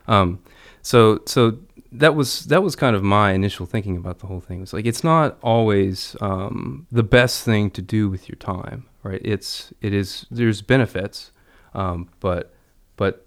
[0.07, 0.39] Um,
[0.81, 1.57] so so
[1.91, 4.59] that was that was kind of my initial thinking about the whole thing.
[4.59, 8.85] It was like it's not always um, the best thing to do with your time,
[9.03, 9.21] right?
[9.23, 11.31] It's it is there's benefits,
[11.73, 12.53] um, but
[12.95, 13.25] but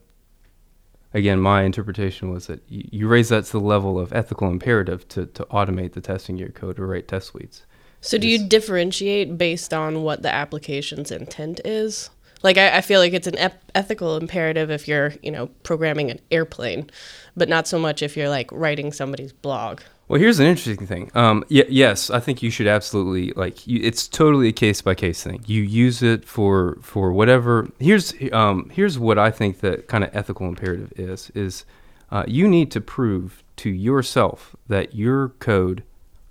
[1.12, 5.06] again, my interpretation was that you, you raise that to the level of ethical imperative
[5.08, 7.66] to to automate the testing of your code or write test suites.
[8.00, 12.10] So, do you differentiate based on what the application's intent is?
[12.44, 16.10] Like, I, I feel like it's an ep- ethical imperative if you're, you know, programming
[16.10, 16.90] an airplane,
[17.36, 19.80] but not so much if you're like writing somebody's blog.
[20.06, 21.10] Well, here's an interesting thing.
[21.14, 23.66] Um, y- yes, I think you should absolutely like.
[23.66, 25.42] You, it's totally a case by case thing.
[25.46, 27.68] You use it for for whatever.
[27.78, 31.64] Here's um, here's what I think the kind of ethical imperative is is
[32.10, 35.82] uh, you need to prove to yourself that your code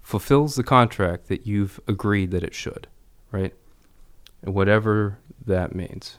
[0.01, 2.87] fulfills the contract that you've agreed that it should,
[3.31, 3.55] right?
[4.41, 6.17] Whatever that means,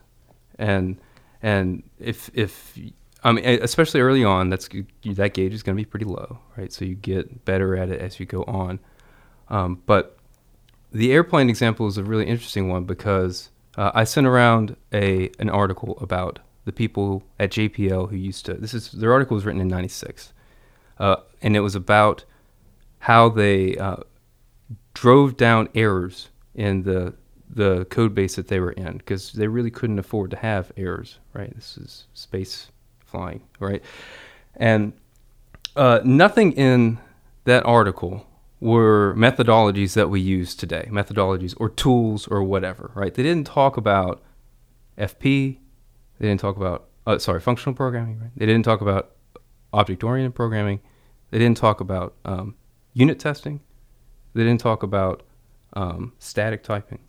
[0.59, 0.99] and
[1.43, 2.79] and if if
[3.23, 4.69] I mean, especially early on, that's
[5.05, 6.73] that gauge is going to be pretty low, right?
[6.73, 8.81] So you get better at it as you go on.
[9.49, 10.19] Um, but
[10.93, 15.51] the airplane example is a really interesting one because uh, I sent around a an
[15.51, 18.55] article about the people at JPL who used to.
[18.55, 20.33] This is their article was written in '96,
[20.99, 22.25] uh, and it was about
[23.01, 23.97] how they uh,
[24.95, 27.15] drove down errors in the
[27.55, 31.19] the code base that they were in because they really couldn't afford to have errors,
[31.33, 31.55] right?
[31.55, 33.83] This is space flying, right?
[34.57, 34.93] And
[35.77, 36.99] uh, nothing in
[37.45, 38.27] that article
[38.61, 43.15] were methodologies that we use today, methodologies or tools or whatever, right?
[43.15, 44.23] They didn't talk about
[44.99, 45.59] FP.
[46.19, 48.31] They didn't talk about, uh, sorry, functional programming, right?
[48.37, 49.13] They didn't talk about
[49.73, 50.81] object-oriented programming.
[51.31, 52.55] They didn't talk about um,
[52.95, 53.61] unit testing.
[54.35, 55.25] They didn't talk about
[55.75, 57.01] um, static typing.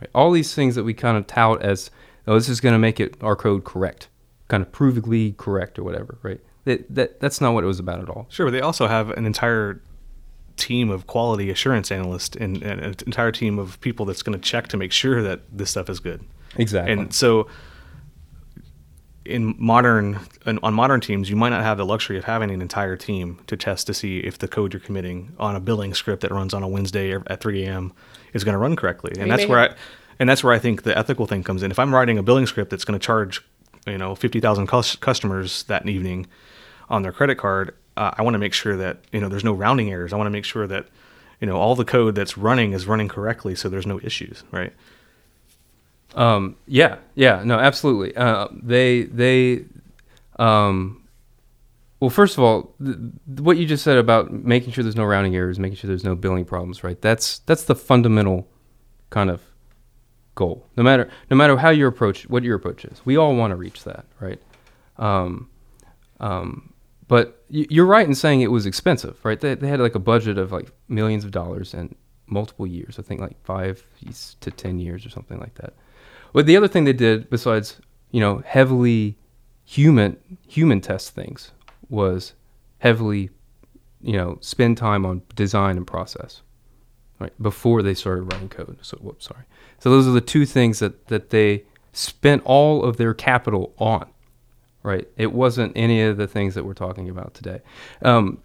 [0.00, 0.10] Right?
[0.14, 1.90] All these things that we kind of tout as,
[2.26, 4.08] oh, this is going to make it our code correct,
[4.48, 6.40] kind of provably correct or whatever, right?
[6.64, 8.26] That, that that's not what it was about at all.
[8.28, 9.80] Sure, but they also have an entire
[10.56, 14.44] team of quality assurance analysts and, and an entire team of people that's going to
[14.44, 16.24] check to make sure that this stuff is good.
[16.56, 16.92] Exactly.
[16.92, 17.48] And so,
[19.26, 22.96] in modern on modern teams, you might not have the luxury of having an entire
[22.96, 26.30] team to test to see if the code you're committing on a billing script that
[26.30, 27.92] runs on a Wednesday at 3 a.m.
[28.32, 29.12] is going to run correctly.
[29.18, 29.74] And that's where I
[30.18, 31.70] and that's where I think the ethical thing comes in.
[31.70, 33.42] If I'm writing a billing script that's going to charge
[33.86, 36.26] you know 50,000 cus- customers that evening
[36.88, 39.52] on their credit card, uh, I want to make sure that you know there's no
[39.52, 40.12] rounding errors.
[40.12, 40.86] I want to make sure that
[41.40, 44.72] you know all the code that's running is running correctly, so there's no issues, right?
[46.16, 48.16] Um, yeah, yeah, no, absolutely.
[48.16, 49.66] Uh, they, they,
[50.38, 51.06] um,
[52.00, 52.96] well, first of all, th-
[53.38, 56.14] what you just said about making sure there's no rounding errors, making sure there's no
[56.14, 57.00] billing problems, right?
[57.00, 58.48] That's that's the fundamental
[59.10, 59.42] kind of
[60.34, 60.66] goal.
[60.76, 63.56] No matter no matter how your approach, what your approach is, we all want to
[63.56, 64.40] reach that, right?
[64.98, 65.48] Um,
[66.20, 66.72] um,
[67.08, 69.40] but y- you're right in saying it was expensive, right?
[69.40, 71.94] They, they had like a budget of like millions of dollars and
[72.26, 72.98] multiple years.
[72.98, 73.82] I think like five
[74.40, 75.74] to ten years or something like that.
[76.36, 79.16] But the other thing they did, besides you know heavily
[79.64, 81.52] human human test things,
[81.88, 82.34] was
[82.76, 83.30] heavily
[84.02, 86.42] you know spend time on design and process,
[87.18, 88.76] right before they started writing code.
[88.82, 89.44] So whoops, sorry.
[89.78, 94.06] So those are the two things that that they spent all of their capital on,
[94.82, 95.08] right?
[95.16, 97.62] It wasn't any of the things that we're talking about today.
[98.02, 98.42] Um,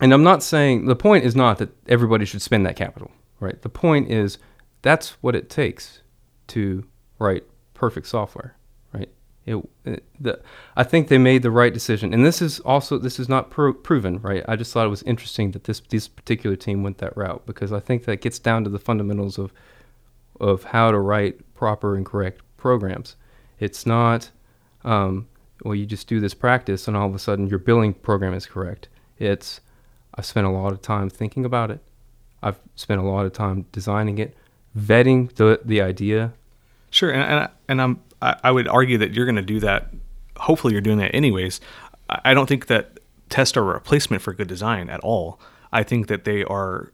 [0.00, 3.60] and I'm not saying the point is not that everybody should spend that capital, right?
[3.60, 4.38] The point is
[4.80, 6.00] that's what it takes
[6.46, 6.86] to
[7.18, 8.56] write perfect software,
[8.92, 9.08] right?
[9.46, 10.40] It, it, the,
[10.76, 13.74] I think they made the right decision, and this is also this is not pro-
[13.74, 14.44] proven, right?
[14.48, 17.72] I just thought it was interesting that this this particular team went that route because
[17.72, 19.52] I think that gets down to the fundamentals of
[20.40, 23.16] of how to write proper and correct programs.
[23.60, 24.30] It's not,
[24.84, 25.28] um,
[25.64, 28.46] well, you just do this practice and all of a sudden your billing program is
[28.46, 28.88] correct.
[29.18, 29.60] It's,
[30.14, 31.80] I spent a lot of time thinking about it.
[32.42, 34.36] I've spent a lot of time designing it,
[34.76, 36.34] vetting the the idea.
[36.94, 39.92] Sure, and and, and I'm I, would argue that you're going to do that.
[40.36, 41.60] Hopefully, you're doing that anyways.
[42.08, 45.40] I don't think that tests are a replacement for good design at all.
[45.72, 46.92] I think that they are,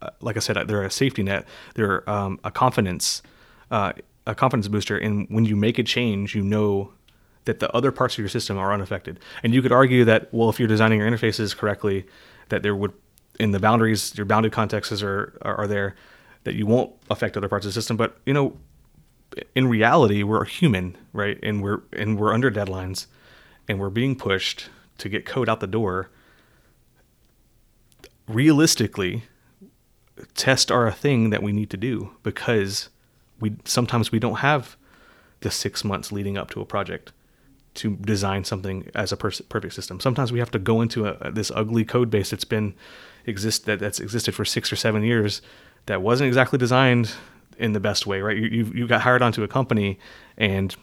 [0.00, 1.46] uh, like I said, they're a safety net.
[1.74, 3.22] They're um, a confidence,
[3.70, 3.92] uh,
[4.26, 4.96] a confidence booster.
[4.96, 6.94] And when you make a change, you know
[7.44, 9.20] that the other parts of your system are unaffected.
[9.42, 12.06] And you could argue that well, if you're designing your interfaces correctly,
[12.48, 12.94] that there would
[13.38, 15.96] in the boundaries, your bounded contexts are, are are there,
[16.44, 17.98] that you won't affect other parts of the system.
[17.98, 18.56] But you know,
[19.54, 21.38] in reality, we're human, right?
[21.42, 23.06] And we're and we're under deadlines,
[23.68, 26.10] and we're being pushed to get code out the door.
[28.26, 29.24] Realistically,
[30.34, 32.88] tests are a thing that we need to do because
[33.40, 34.76] we sometimes we don't have
[35.40, 37.12] the six months leading up to a project
[37.74, 40.00] to design something as a perfect system.
[40.00, 42.74] Sometimes we have to go into a, this ugly code base that's been
[43.24, 45.42] exist that, that's existed for six or seven years
[45.86, 47.12] that wasn't exactly designed
[47.58, 48.36] in the best way, right?
[48.36, 49.98] You you, you got hired onto a company
[50.36, 50.74] and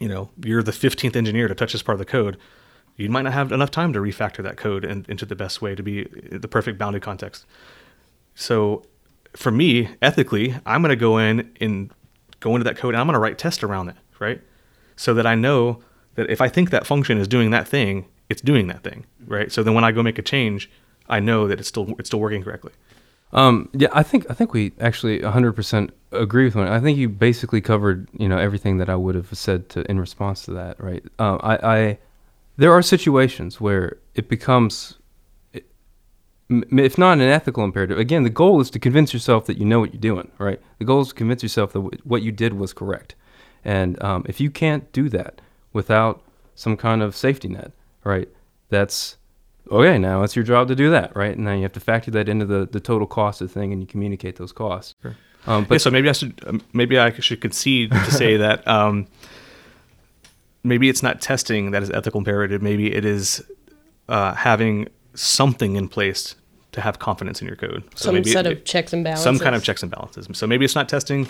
[0.00, 2.36] you know you're the 15th engineer to touch this part of the code.
[2.96, 5.74] You might not have enough time to refactor that code in, into the best way
[5.74, 7.46] to be the perfect bounded context.
[8.34, 8.84] So
[9.36, 11.92] for me, ethically, I'm going to go in and
[12.40, 14.40] go into that code and I'm going to write tests around it, right?
[14.96, 15.80] So that I know
[16.16, 19.50] that if I think that function is doing that thing, it's doing that thing, right?
[19.52, 20.70] So then when I go make a change,
[21.08, 22.72] I know that it's still it's still working correctly.
[23.32, 26.68] Um, yeah, I think I think we actually 100% agree with one.
[26.68, 30.00] I think you basically covered you know everything that I would have said to in
[30.00, 31.04] response to that, right?
[31.18, 31.98] Um, I, I
[32.56, 34.94] there are situations where it becomes,
[36.48, 37.98] if not an ethical imperative.
[37.98, 40.60] Again, the goal is to convince yourself that you know what you're doing, right?
[40.78, 43.14] The goal is to convince yourself that what you did was correct,
[43.62, 45.42] and um, if you can't do that
[45.74, 46.22] without
[46.54, 47.72] some kind of safety net,
[48.04, 48.28] right?
[48.70, 49.17] That's
[49.70, 51.34] okay, now it's your job to do that, right?
[51.34, 53.72] And now you have to factor that into the, the total cost of the thing
[53.72, 54.94] and you communicate those costs.
[55.02, 55.16] Sure.
[55.46, 58.66] Um, But but so maybe I should um, maybe I should concede to say that
[58.68, 59.06] um,
[60.64, 62.62] maybe it's not testing that is ethical imperative.
[62.62, 63.42] Maybe it is
[64.08, 66.34] uh, having something in place
[66.72, 67.82] to have confidence in your code.
[67.94, 69.24] So Some maybe set it- of checks and balances.
[69.24, 70.28] some kind of checks and balances.
[70.32, 71.28] So maybe it's not testing.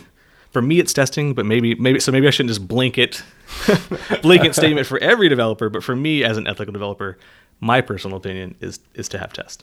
[0.50, 3.22] For me, it's testing, but maybe maybe so maybe I shouldn't just blanket
[4.22, 5.68] blanket statement for every developer.
[5.68, 7.18] But for me, as an ethical developer,
[7.60, 9.62] my personal opinion is is to have test.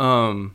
[0.00, 0.54] um,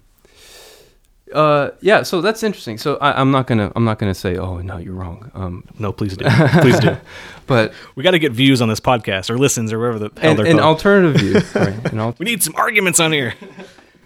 [1.34, 2.80] uh, yeah, so that's interesting.
[2.80, 5.30] So I, I'm not gonna I'm not gonna say oh no you're wrong.
[5.36, 6.26] Um, No, please do,
[6.62, 6.98] please do.
[7.46, 10.32] but We got to get views on this podcast or listens or wherever the hell
[10.32, 10.78] an, they're an called.
[10.78, 11.92] alternative view, right?
[11.94, 13.36] An al- we need some arguments on here.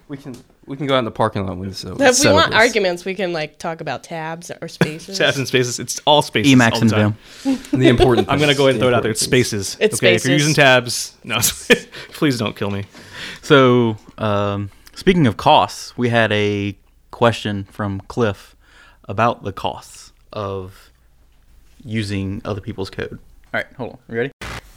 [0.10, 1.86] we can we can go out in the parking lot with this.
[1.86, 5.18] Uh, If we want is- arguments, we can like talk about tabs or spaces.
[5.20, 5.80] Tabs and spaces.
[5.80, 6.54] It's all spaces.
[6.54, 7.18] Emacs all and the time.
[7.44, 7.60] Vim.
[7.80, 8.28] the important.
[8.30, 9.12] I'm gonna go ahead and throw it out there.
[9.12, 9.78] It's spaces.
[9.80, 11.40] It's okay, if you're using tabs, no,
[12.14, 12.86] please don't kill me.
[13.42, 16.78] So, um, Speaking of costs, we had a
[17.10, 18.56] question from Cliff
[19.10, 20.92] about the costs of
[21.84, 23.14] using other people's code.
[23.14, 23.20] All
[23.54, 23.98] right, hold on.
[24.08, 24.32] You ready?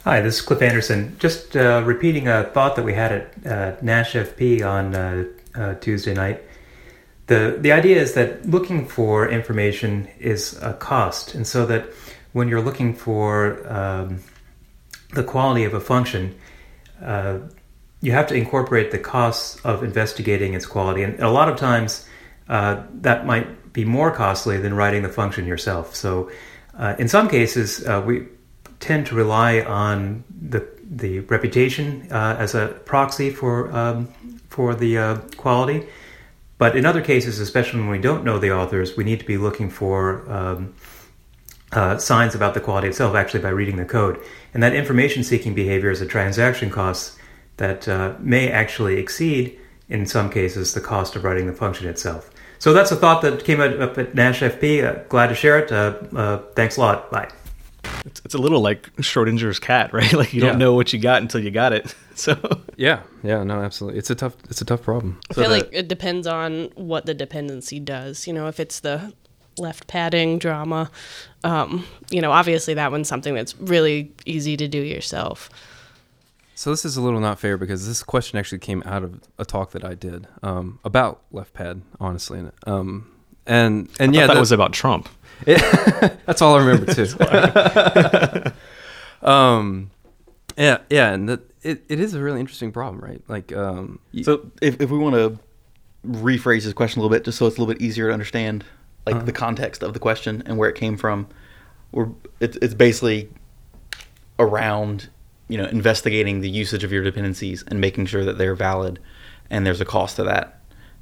[0.05, 1.15] Hi, this is Cliff Anderson.
[1.19, 5.25] Just uh, repeating a thought that we had at uh, Nash FP on uh,
[5.57, 6.43] uh, Tuesday night.
[7.27, 11.89] The, the idea is that looking for information is a cost, and so that
[12.31, 14.21] when you're looking for um,
[15.13, 16.37] the quality of a function,
[17.01, 17.39] uh,
[18.01, 21.03] you have to incorporate the costs of investigating its quality.
[21.03, 22.05] And a lot of times,
[22.47, 25.95] uh, that might be more costly than writing the function yourself.
[25.95, 26.31] So,
[26.77, 28.27] uh, in some cases, uh, we
[28.79, 34.07] tend to rely on the the reputation uh, as a proxy for um,
[34.49, 35.87] for the uh, quality.
[36.57, 39.37] But in other cases, especially when we don't know the authors, we need to be
[39.37, 40.73] looking for um,
[41.71, 44.19] uh, signs about the quality itself, actually by reading the code.
[44.53, 47.17] And that information-seeking behavior is a transaction cost
[47.57, 52.31] that uh, may actually exceed, in some cases, the cost of writing the function itself.
[52.59, 54.83] So that's a thought that came up at Nash FP.
[54.83, 55.71] Uh, glad to share it.
[55.71, 57.11] Uh, thanks a lot.
[57.11, 57.29] Bye.
[58.07, 60.11] It's, it's a little like Schrodinger's cat, right?
[60.21, 60.57] Like you don't Yeah.
[60.57, 61.93] know what you got until you got it.
[62.17, 62.35] So
[62.77, 63.99] Yeah, yeah, no, absolutely.
[63.99, 65.19] It's a tough, it's a tough problem.
[65.29, 68.25] I feel like it depends on what the dependency does.
[68.25, 69.13] You know, if it's the
[69.59, 70.89] left padding drama,
[71.43, 75.47] um, you know, obviously that one's something that's really easy to do yourself.
[76.55, 79.45] So this is a little not fair because this question actually came out of a
[79.45, 82.43] talk that I did um, about left pad, honestly.
[82.65, 83.11] Um,
[83.45, 85.07] and and yeah, yeah, that the- was about Trump.
[86.25, 87.07] That's all I remember too.
[89.27, 89.91] um,
[90.57, 93.21] yeah, yeah, and that, it, it is a really interesting problem, right?
[93.27, 95.39] Like, um, y- So if, if we want to
[96.07, 98.63] rephrase this question a little bit, just so it's a little bit easier to understand,
[99.05, 99.25] like Uh-huh.
[99.25, 101.27] the context of the question and where it came from,
[101.91, 102.09] we're
[102.41, 103.29] it's it's basically
[104.39, 105.09] around
[105.47, 108.99] you know investigating the usage of your dependencies and making sure that they're valid,
[109.49, 110.59] and there's a cost to that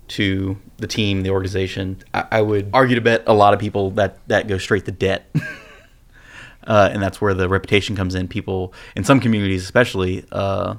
[0.10, 2.04] to the team, the organization.
[2.14, 4.92] I, I would argue to bet a lot of people that that goes straight to
[4.92, 5.30] debt.
[6.68, 8.28] uh, and that's where the reputation comes in.
[8.28, 10.76] People in some communities, especially, uh,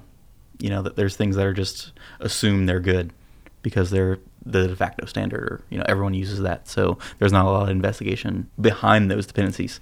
[0.59, 3.12] you know, that there's things that are just assumed they're good
[3.62, 6.69] because they're the de facto standard, or you know, everyone uses that.
[6.69, 9.81] So there's not a lot of investigation behind those dependencies.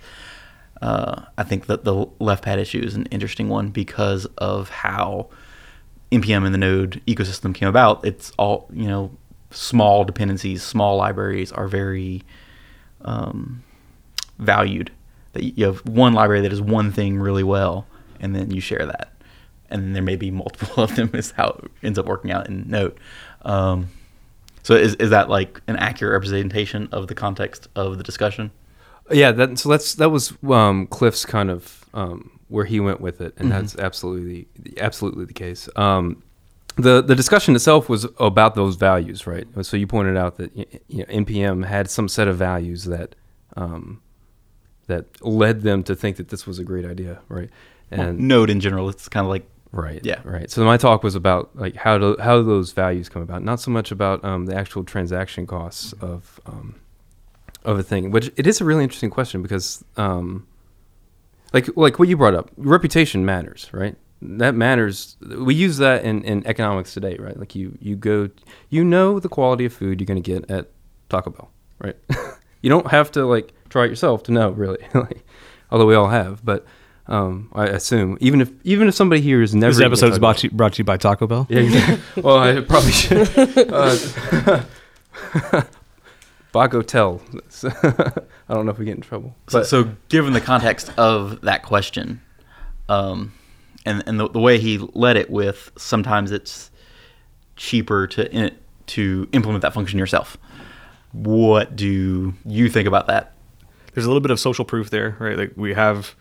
[0.80, 5.28] Uh, I think that the left pad issue is an interesting one because of how
[6.12, 8.04] npm and the Node ecosystem came about.
[8.04, 9.10] It's all you know,
[9.54, 12.22] small dependencies, small libraries are very
[13.02, 13.62] um,
[14.38, 14.90] valued.
[15.32, 17.86] That you have one library that does one thing really well,
[18.20, 19.12] and then you share that,
[19.68, 21.10] and then there may be multiple of them.
[21.12, 22.98] Is how it ends up working out in Node.
[23.42, 23.88] Um,
[24.62, 28.50] so is is that like an accurate representation of the context of the discussion?
[29.10, 33.20] yeah, that so that's that was um, Cliff's kind of um, where he went with
[33.20, 35.68] it, and that's absolutely absolutely the case.
[35.76, 36.22] Um,
[36.76, 39.46] the the discussion itself was about those values, right?
[39.62, 43.14] So you pointed out that you know, npm had some set of values that
[43.56, 44.00] um,
[44.86, 47.50] that led them to think that this was a great idea, right?
[47.90, 50.00] And Node in general, it's kind of like Right.
[50.04, 50.20] Yeah.
[50.22, 50.48] Right.
[50.50, 53.58] So my talk was about like how do how do those values come about, not
[53.58, 56.76] so much about um, the actual transaction costs of um,
[57.64, 60.46] of a thing, which it is a really interesting question because um,
[61.52, 63.96] like like what you brought up, reputation matters, right?
[64.24, 65.16] That matters.
[65.20, 67.38] We use that in, in economics today, right?
[67.38, 68.30] Like you you go,
[68.70, 70.70] you know the quality of food you're going to get at
[71.10, 71.96] Taco Bell, right?
[72.62, 74.78] you don't have to like try it yourself to know, really.
[74.94, 75.24] like,
[75.70, 76.64] although we all have, but
[77.06, 80.18] um, I assume even if even if somebody here is never This eaten episode is
[80.18, 81.46] brought to, you, brought to you by Taco Bell.
[81.50, 82.22] yeah, exactly.
[82.22, 83.28] well, I probably should.
[83.70, 83.96] Uh,
[86.54, 87.20] Bagotel.
[88.48, 89.34] I don't know if we get in trouble.
[89.48, 92.22] So, so given the context of that question,
[92.88, 93.32] um,
[93.84, 96.70] and and the, the way he led it with, sometimes it's
[97.56, 98.50] cheaper to
[98.86, 100.36] to implement that function yourself.
[101.12, 103.34] What do you think about that?
[103.94, 105.38] there's a little bit of social proof there, right?
[105.38, 106.14] Like we have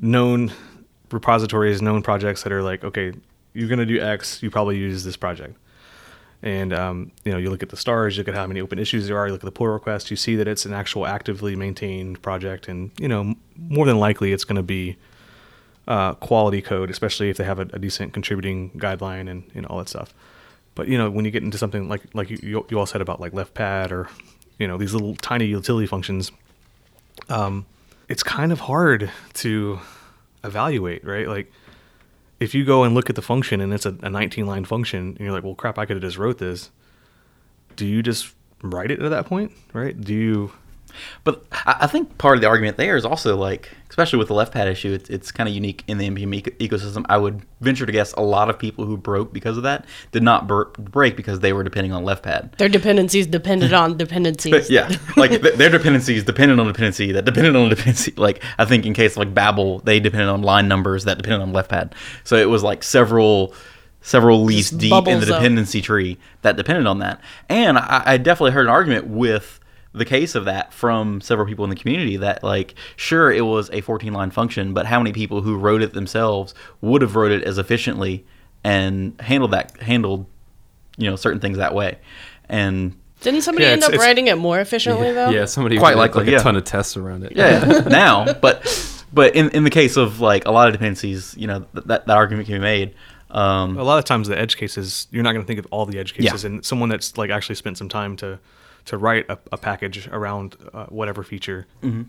[0.00, 0.52] known
[1.10, 3.12] repositories, known projects that are like, okay,
[3.52, 5.58] you're gonna do X, you probably use this project.
[6.44, 8.78] And um, you know, you look at the stars, you look at how many open
[8.78, 11.06] issues there are, you look at the pull request, you see that it's an actual
[11.06, 14.96] actively maintained project, and you know, more than likely it's going to be
[15.88, 19.88] uh, quality code, especially if they have a, a decent contributing guideline and all that
[19.88, 20.14] stuff.
[20.74, 23.00] But you know, when you get into something like like you, you you all said
[23.00, 24.08] about like left pad or
[24.58, 26.32] you know these little tiny utility functions,
[27.28, 27.66] um,
[28.08, 29.80] it's kind of hard to
[30.44, 31.28] evaluate, right?
[31.28, 31.52] Like
[32.40, 35.08] if you go and look at the function and it's a, a 19 line function
[35.08, 36.70] and you're like, well, crap, I could have just wrote this.
[37.76, 39.98] Do you just write it at that point, right?
[39.98, 40.52] Do you
[41.24, 44.34] But I I think part of the argument there is also like, especially with the
[44.34, 47.04] left pad issue, it's, it's kind of unique in the NPM eco- ecosystem.
[47.08, 50.22] I would venture to guess a lot of people who broke because of that did
[50.22, 52.52] not bur- break because they were depending on left pad.
[52.58, 54.70] Their dependencies depended on dependencies.
[54.70, 58.12] yeah, like th- their dependencies depended on dependency that depended on dependency.
[58.22, 61.40] Like I think in case of like Babel, they depended on line numbers that depended
[61.40, 61.94] on left pad.
[62.24, 63.54] So it was like several
[64.02, 65.40] several leaves deep in the bubbles up.
[65.40, 67.20] dependency tree that depended on that.
[67.48, 69.60] And I, I definitely heard an argument with
[69.94, 73.68] the case of that from several people in the community that like sure it was
[73.70, 77.30] a 14 line function but how many people who wrote it themselves would have wrote
[77.30, 78.24] it as efficiently
[78.64, 80.24] and handled that handled
[80.96, 81.98] you know certain things that way
[82.48, 85.30] and Didn't somebody Yeah, end up writing it more efficiently though?
[85.30, 86.38] Yeah, somebody Quite did, likely, like yeah.
[86.40, 87.32] a ton of tests around it.
[87.36, 88.64] yeah now but
[89.12, 92.06] but in, in the case of like a lot of dependencies you know th- that,
[92.06, 92.94] that argument can be made
[93.30, 95.84] um, a lot of times the edge cases you're not going to think of all
[95.86, 96.30] the edge Yeah.
[96.30, 98.38] cases and someone that's like actually spent some time to
[98.86, 102.02] to write a, a package around uh, whatever feature Mm-hmm.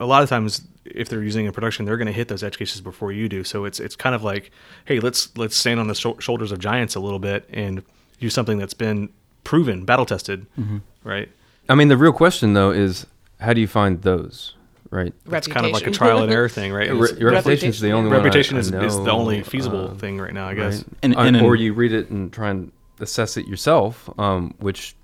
[0.00, 2.42] a lot of times if they're using it in production they're going to hit those
[2.42, 4.50] edge cases before you do so it's it's kind of like
[4.86, 7.82] hey let's let's stand on the shou- shoulders of giants a little bit and
[8.18, 9.08] use something that's been
[9.44, 10.78] proven battle tested Mm-hmm.
[11.04, 11.28] right
[11.68, 13.06] I mean, the real question though is
[13.38, 14.54] how do you find those,
[14.90, 15.14] right?
[15.30, 18.10] it's kind of like a trial and error thing right Re- reputation is the only
[18.10, 18.18] one.
[18.18, 20.86] I- reputation I is, is the only feasible uh, thing right now i guess right?
[21.04, 24.94] And- Uh, and or you read it and try and assess it yourself, um, which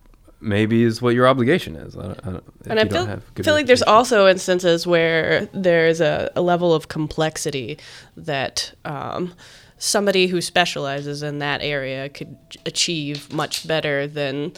[0.46, 1.96] maybe is what your obligation is.
[1.96, 5.46] I don't, I don't, And I you don't feel, feel like there's also instances where
[5.52, 7.78] there's a, a level of complexity
[8.16, 9.34] that um,
[9.78, 14.52] somebody who specializes in that area could achieve much better than,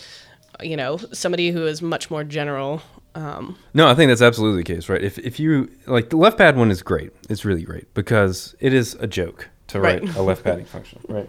[0.63, 2.83] you know, somebody who is much more general.
[3.15, 5.03] Um, No, I think that's absolutely the case, right?
[5.03, 7.11] If if you like the left pad one is great.
[7.29, 10.03] It's really great because it is a joke to Right.
[10.05, 11.29] write a left padding function, right?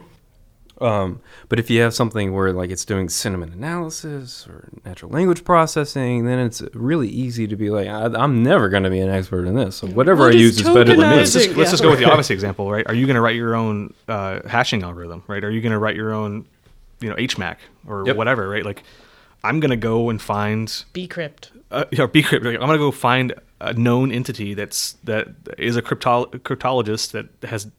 [0.82, 5.43] Um, but if you have something where like it's doing sentiment analysis or natural language
[5.43, 9.09] processing, then it's really easy to be like, I, I'm never going to be an
[9.09, 9.77] expert in this.
[9.77, 11.45] So whatever What I use is better than let's this.
[11.47, 12.86] just, let's just go with the obvious example, right?
[12.88, 15.43] Are you going to write your own uh, hashing algorithm, right?
[15.43, 16.45] Are you going to write your own,
[17.01, 17.57] you know, HMAC
[17.88, 18.15] or Yep.
[18.15, 18.63] whatever, right?
[18.65, 18.84] Like,
[19.43, 21.49] I'm going to go and find, Bcrypt.
[21.71, 22.43] uh, or bcrypt.
[22.43, 25.27] Like, I'm going to go find a known entity that's that
[25.57, 27.69] is a cryptol- cryptologist that has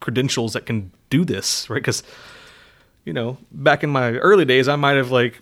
[0.00, 1.76] credentials that can do this, right?
[1.76, 2.02] Because,
[3.08, 5.40] you know, back in my early days, I might have like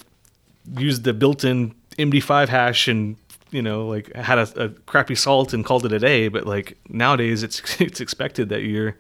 [0.78, 3.16] used the built-in MD5 hash and
[3.50, 6.28] you know like had a, a crappy salt and called it a day.
[6.28, 8.96] But like nowadays, it's it's expected that you're,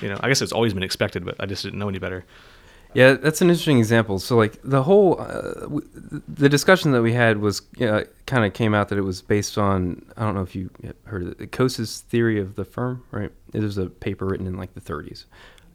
[0.00, 2.24] you know, I guess it's always been expected, but I just didn't know any better.
[2.94, 4.20] Yeah, that's an interesting example.
[4.20, 5.88] So, like the whole, uh, w-
[6.28, 9.58] the discussion that we had was uh, kind of came out that it was based
[9.58, 10.70] on I don't know if you
[11.06, 13.32] heard of it, Coase's theory of the firm, right?
[13.50, 15.24] There's a paper written in like the 30s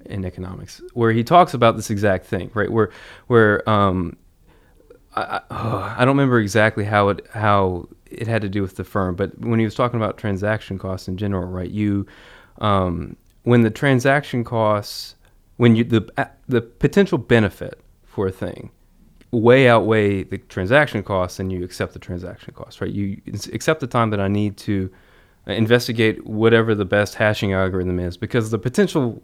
[0.07, 2.71] in economics where he talks about this exact thing, right?
[2.71, 2.91] Where
[3.27, 4.17] where um,
[5.15, 8.83] I, I, I don't remember exactly how it how it had to do with the
[8.83, 11.69] firm, but when he was talking about transaction costs in general, right?
[11.69, 12.05] You
[12.59, 15.15] um, when the transaction costs
[15.57, 18.71] when you the the potential benefit for a thing
[19.31, 23.21] way outweigh the transaction costs and you accept the transaction costs right you
[23.53, 24.89] accept the time that i need to
[25.47, 29.21] investigate whatever the best hashing algorithm is because the potential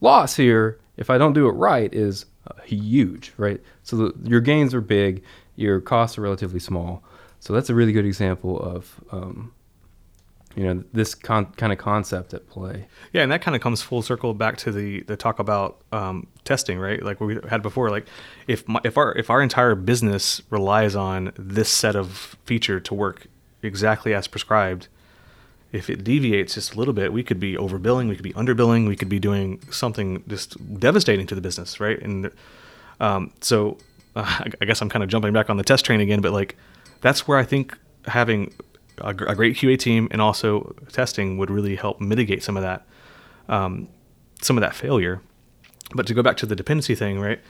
[0.00, 4.40] loss here if i don't do it right is uh, huge right so the, your
[4.40, 5.22] gains are big
[5.56, 7.02] your costs are relatively small
[7.38, 9.52] so that's a really good example of um,
[10.56, 13.82] you know this con- kind of concept at play Yeah, and that kind of comes
[13.82, 17.02] full circle back to the the talk about um, testing, right?
[17.02, 17.90] Like we had before.
[17.90, 18.06] Like
[18.46, 22.94] if my, if our if our entire business relies on this set of feature to
[22.94, 23.28] work
[23.62, 24.88] exactly as prescribed,
[25.72, 28.88] if it deviates just a little bit, we could be overbilling, we could be underbilling,
[28.88, 32.00] we could be doing something just devastating to the business, right?
[32.00, 32.30] And
[32.98, 33.78] um, so
[34.16, 36.56] uh, I guess I'm kind of jumping back on the test train again, but like
[37.00, 38.52] that's where I think having
[38.98, 42.86] a, a great QA team and also testing would really help mitigate some of that
[43.48, 43.88] um,
[44.42, 45.20] some of that failure.
[45.94, 47.40] But to go back to the dependency thing, right?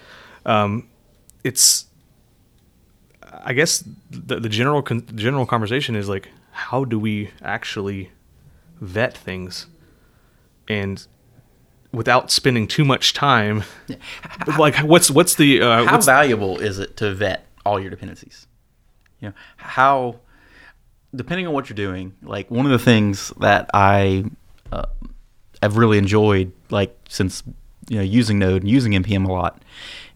[0.46, 0.88] Um,
[1.44, 1.86] it's
[3.44, 8.10] I guess the, the general con- general conversation is like, how do we actually
[8.80, 9.66] vet things,
[10.68, 11.06] and
[11.92, 13.64] without spending too much time,
[14.58, 18.46] like what's what's the uh, how what's valuable is it to vet all your dependencies?
[19.20, 20.20] You know, how
[21.14, 24.24] depending on what you're doing, like one of the things that I
[24.72, 24.86] uh,
[25.62, 27.42] have really enjoyed, like since
[27.88, 29.62] you know using Node and using npm a lot,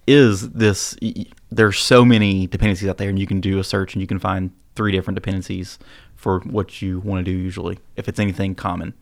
[0.06, 0.96] is this.
[1.50, 4.18] There's so many dependencies out there, and you can do a search and you can
[4.18, 5.78] find three different dependencies
[6.24, 7.36] for what you want to do.
[7.36, 8.94] Usually, if it's anything common,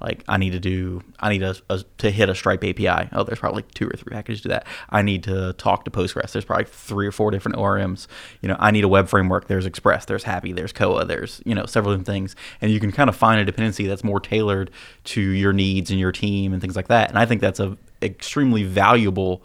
[0.00, 3.10] Like I need to do, I need a, a, to hit a Stripe API.
[3.12, 4.66] Oh, there's probably two or three packages to that.
[4.88, 6.32] I need to talk to Postgres.
[6.32, 8.06] There's probably three or four different ORMs.
[8.40, 9.46] You know, I need a web framework.
[9.46, 10.06] There's Express.
[10.06, 10.54] There's Hapi.
[10.56, 11.04] There's Koa.
[11.04, 14.02] There's you know several different things, and you can kind of find a dependency that's
[14.02, 14.70] more tailored
[15.04, 17.10] to your needs and your team and things like that.
[17.10, 19.42] And I think that's a extremely valuable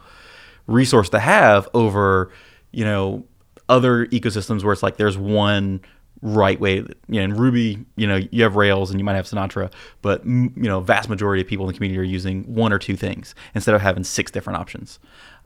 [0.67, 2.31] resource to have over
[2.71, 3.25] you know
[3.67, 5.81] other ecosystems where it's like there's one
[6.25, 6.75] right way.
[6.75, 9.71] You know, in Ruby, you know, you have Rails and you might have Sinatra,
[10.01, 12.95] but you know, vast majority of people in the community are using one or two
[12.95, 14.99] things instead of having six different options.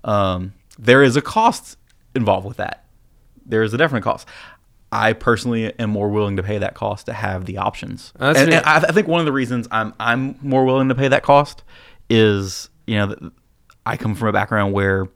[0.03, 1.77] Um, there is a cost
[2.15, 2.85] involved with that.
[3.45, 4.27] There is a definite cost.
[4.91, 8.13] I personally am more willing to pay that cost to have the options.
[8.19, 11.09] And, and I, I think one of the reasons I'm I'm more willing to pay
[11.09, 11.63] that cost
[12.09, 13.31] is you know
[13.85, 15.09] I come from a background where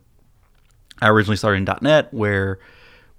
[1.02, 2.60] I originally started in .NET, where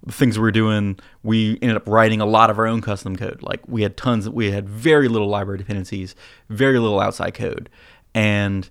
[0.09, 3.43] things we were doing, we ended up writing a lot of our own custom code.
[3.43, 6.15] Like we had tons, we had very little library dependencies,
[6.49, 7.71] very little outside code,
[8.15, 8.69] and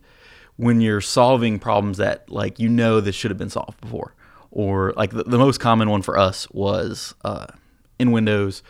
[0.57, 4.13] when you're solving problems that like you know this should have been solved before,
[4.51, 7.47] or like the, the most common one for us was uh,
[7.99, 8.63] in Windows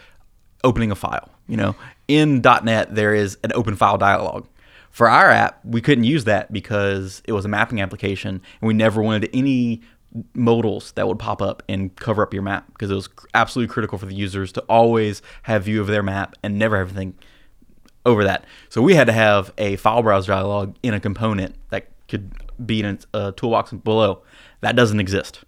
[0.63, 1.29] opening a file.
[1.47, 1.75] You know,
[2.07, 4.47] in .NET there is an open file dialog.
[4.91, 8.75] For our app, we couldn't use that because it was a mapping application, and we
[8.75, 9.81] never wanted any
[10.33, 13.97] modals that would pop up and cover up your map because it was absolutely critical
[13.97, 17.15] for the users to always have view of their map and never have anything
[18.05, 18.45] over that.
[18.69, 22.31] So we had to have a file browse dialog in a component that could
[22.63, 24.21] be in a toolbox below.
[24.61, 25.43] That doesn't exist,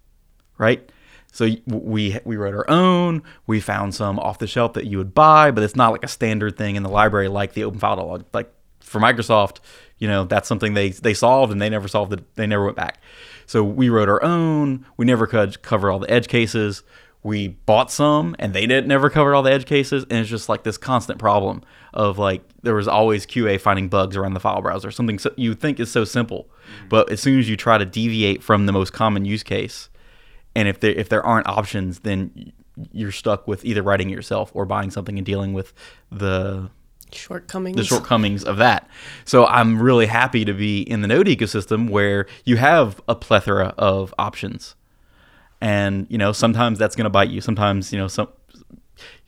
[0.58, 0.90] right?
[1.32, 3.22] So we we wrote our own.
[3.46, 6.08] We found some off the shelf that you would buy, but it's not like a
[6.08, 8.24] standard thing in the library like the open file dialog.
[8.34, 8.52] Like
[8.86, 9.58] for Microsoft,
[9.98, 12.36] you know, that's something they they solved and they never solved it.
[12.36, 13.02] They never went back.
[13.46, 14.86] So we wrote our own.
[14.98, 16.84] We never could cover all the edge cases.
[17.24, 20.04] We bought some and they didn't never cover all the edge cases.
[20.10, 21.64] And it's just like this constant problem
[21.94, 24.92] of like there was always QA finding bugs around the file browser.
[24.92, 26.90] Something so, you think is so simple, mm-hmm.
[26.90, 29.90] but as soon as you try to deviate from the most common use case,
[30.56, 32.52] and if there if there aren't options, then
[32.92, 35.74] you're stuck with either writing it yourself or buying something and dealing with
[36.12, 36.70] the
[37.16, 37.78] Shortcomings.
[37.78, 38.90] the shortcomings of that.
[39.26, 43.74] So I'm really happy to be in the Node ecosystem where you have a plethora
[43.78, 44.76] of options,
[45.62, 47.42] and you know sometimes that's going to bite you.
[47.42, 48.28] Sometimes you know some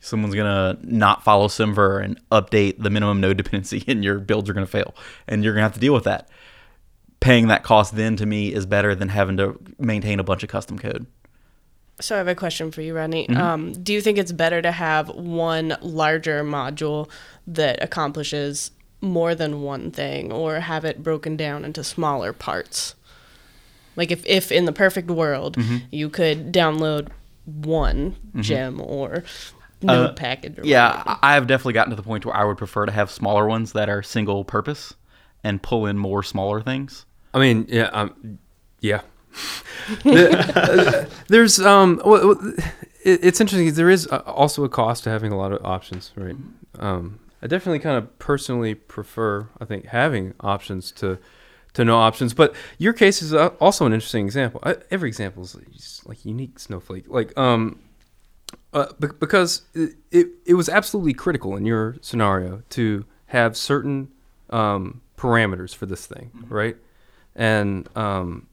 [0.00, 4.48] someone's going to not follow SemVer and update the minimum node dependency, and your builds
[4.48, 4.94] are going to fail,
[5.26, 6.28] and you're going to have to deal with that.
[7.20, 10.48] Paying that cost then to me is better than having to maintain a bunch of
[10.48, 11.06] custom code.
[12.00, 13.28] So I have a question for you, Rodney.
[13.30, 17.10] Um, do you think it's better to have one larger module
[17.46, 18.70] that accomplishes
[19.00, 22.94] more than one thing, or have it broken down into smaller parts?
[23.96, 25.56] Like if, if in the perfect world
[25.90, 27.08] you could download
[27.46, 29.24] one gem or
[29.82, 30.58] node package.
[30.58, 31.18] Or Yeah, whatever.
[31.22, 33.46] I I have definitely gotten to the point where I would prefer to have smaller
[33.46, 34.94] ones that are single purpose
[35.42, 37.06] and pull in more smaller things.
[37.34, 38.38] I mean, yeah, um,
[38.80, 39.00] yeah.
[40.02, 42.54] The- uh, there's um, well, well,
[43.04, 43.72] it, it's interesting.
[43.72, 46.36] There is uh, also a cost to having a lot of options, right?
[46.78, 51.18] Um, I definitely kind of personally prefer, I think, having options to
[51.74, 52.34] to no options.
[52.34, 54.60] But your case is uh, also an interesting example.
[54.64, 57.04] I, every example is like unique snowflake.
[57.08, 57.78] Like um,
[58.72, 64.08] uh, be- because it, it, it was absolutely critical in your scenario to have certain
[64.50, 66.76] um, parameters for this thing, right?
[67.36, 68.47] And um,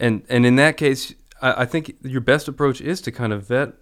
[0.00, 3.46] and and in that case, I, I think your best approach is to kind of
[3.46, 3.74] vet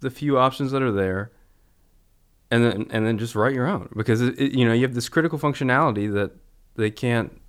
[0.00, 1.30] the few options that are there,
[2.50, 4.94] and then and then just write your own because it, it, you know you have
[4.94, 6.32] this critical functionality that
[6.76, 7.40] they can't.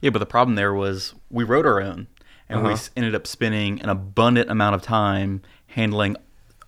[0.00, 2.06] Yeah, but the problem there was we wrote our own,
[2.48, 2.72] and we Uh-huh.
[2.74, 6.16] s- ended up spending an abundant amount of time handling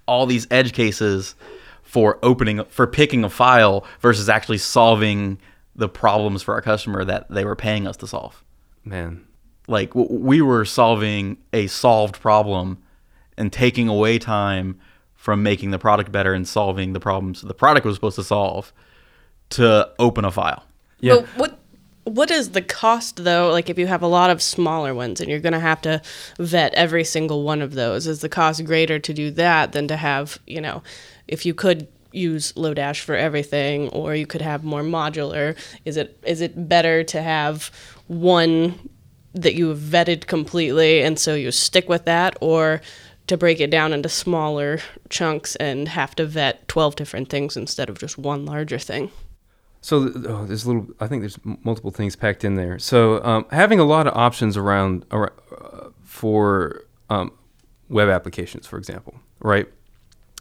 [0.06, 1.34] all these edge cases
[1.82, 5.38] for opening for picking a file versus actually solving
[5.76, 8.42] the problems for our customer that they were paying us to solve.
[8.84, 9.26] Man,
[9.66, 12.78] Like w- we were solving a solved problem
[13.36, 14.78] and taking away time
[15.14, 18.72] from making the product better and solving the problems the product was supposed to solve
[19.50, 20.64] to open a file.
[21.00, 21.14] yeah.
[21.14, 21.58] But what
[22.04, 23.50] what is the cost though?
[23.50, 26.02] Like if you have a lot of smaller ones and you're gonna have to
[26.38, 29.96] vet every single one of those, is the cost greater to do that than to
[29.96, 30.82] have, you know,
[31.26, 36.18] if you could use Lodash for everything or you could have more modular, is it
[36.24, 37.70] is it better to have
[38.06, 38.90] one
[39.34, 42.80] that you vetted completely and so you stick with that or
[43.26, 44.78] to break it down into smaller
[45.08, 49.10] chunks and have to vet 12 different things instead of just one larger thing?
[49.80, 50.86] So oh, there's a little.
[50.98, 52.78] I think there's multiple things packed in there.
[52.78, 57.32] So um, having a lot of options around, ar- uh, for um,
[57.90, 59.66] web applications, for example, right?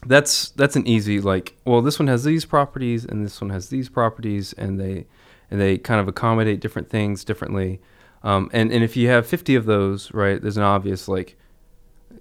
[0.06, 1.58] That's that's an easy like.
[1.66, 5.08] Well, this one has these properties, and this one has these properties, and they
[5.52, 7.82] and they kind of accommodate different things differently.
[8.24, 11.38] Um, and and if you have 50 of those, right, there's an obvious like,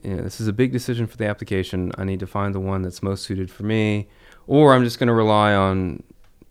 [0.02, 1.92] you know, this is a big decision for the application.
[1.96, 4.08] I need to find the one that's most suited for me,
[4.46, 6.02] or I'm just going to rely on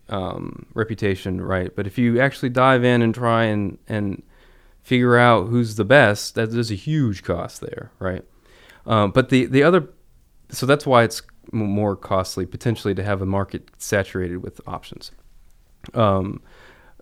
[0.10, 1.76] um, reputation, right?
[1.76, 4.24] But if you actually dive in and try and and
[4.84, 8.24] figure out who's the best, that there's a huge cost there, right?
[8.86, 9.90] Um, but the the other,
[10.50, 11.22] so that's why it's
[11.52, 15.12] more costly potentially to have a market saturated with options.
[15.94, 16.42] Um,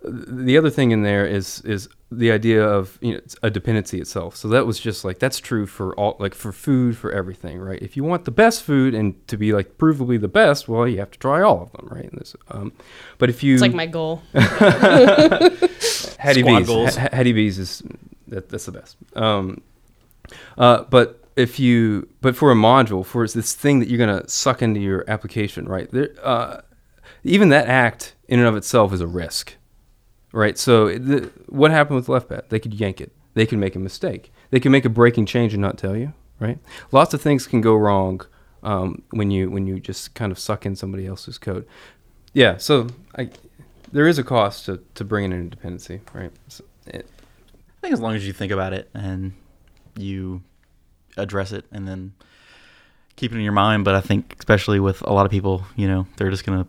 [0.02, 4.36] the other thing in there is is the idea of you know a dependency itself.
[4.36, 7.80] So that was just like that's true for all like for food for everything, right?
[7.80, 10.98] If you want the best food and to be like provably the best, well, you
[10.98, 12.10] have to try all of them, right?
[12.12, 12.72] This, um,
[13.18, 14.22] but if you It's like my goal.
[14.32, 16.66] Hattie Squad B's.
[16.66, 16.96] goals.
[16.96, 17.82] Ha- Hattie B's is
[18.28, 18.96] that, that's the best.
[19.14, 19.62] Um,
[20.58, 24.62] uh, but if you but for a module for this thing that you're gonna suck
[24.62, 25.90] into your application, right?
[25.90, 26.60] There, uh,
[27.24, 29.54] even that act in and of itself is a risk,
[30.32, 30.58] right?
[30.58, 32.48] So the, what happened with left LeftPad?
[32.48, 33.12] They could yank it.
[33.34, 34.32] They could make a mistake.
[34.50, 36.58] They could make a breaking change and not tell you, right?
[36.92, 38.20] Lots of things can go wrong
[38.62, 41.66] um, when you when you just kind of suck in somebody else's code.
[42.32, 42.56] Yeah.
[42.56, 43.30] So I,
[43.92, 46.32] there is a cost to, to bringing in a dependency, right?
[46.48, 47.06] So it,
[47.58, 49.32] I think as long as you think about it and
[49.96, 50.42] you
[51.16, 52.12] address it and then
[53.16, 53.84] keep it in your mind.
[53.84, 56.66] But I think especially with a lot of people, you know, they're just gonna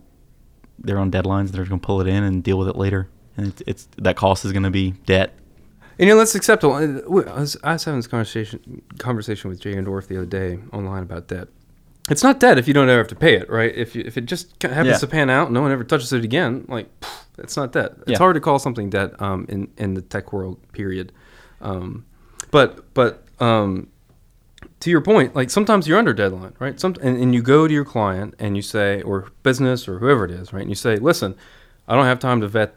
[0.78, 1.50] they're on deadlines.
[1.50, 4.44] They're gonna pull it in and deal with it later, and it's, it's that cost
[4.44, 5.32] is gonna be debt.
[5.98, 6.64] And you know, let's accept.
[6.64, 6.68] I
[7.06, 11.28] was, I was having this conversation conversation with Jay Orendorff the other day online about
[11.28, 11.48] debt.
[12.10, 13.72] It's not debt if you don't ever have to pay it, right?
[13.74, 14.96] If you, if it just happens Yeah.
[14.98, 16.64] to pan out, no one ever touches it again.
[16.68, 17.92] Like, pff, it's not debt.
[18.02, 18.18] It's Yeah.
[18.18, 20.58] hard to call something debt um, in in the tech world.
[20.72, 21.12] Period.
[21.60, 22.04] Um,
[22.50, 23.88] but but um,
[24.80, 26.80] to your point, like sometimes you're under deadline, right?
[26.80, 30.24] Some and, and you go to your client and you say, or business or whoever
[30.24, 30.62] it is, right?
[30.62, 31.36] And you say, listen,
[31.86, 32.74] I don't have time to vet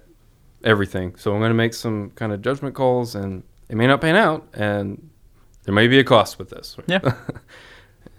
[0.66, 4.02] everything, so I'm going to make some kind of judgment calls, and it may not
[4.02, 5.10] pan out, and
[5.64, 6.76] there may be a cost with this.
[6.88, 7.00] Yeah.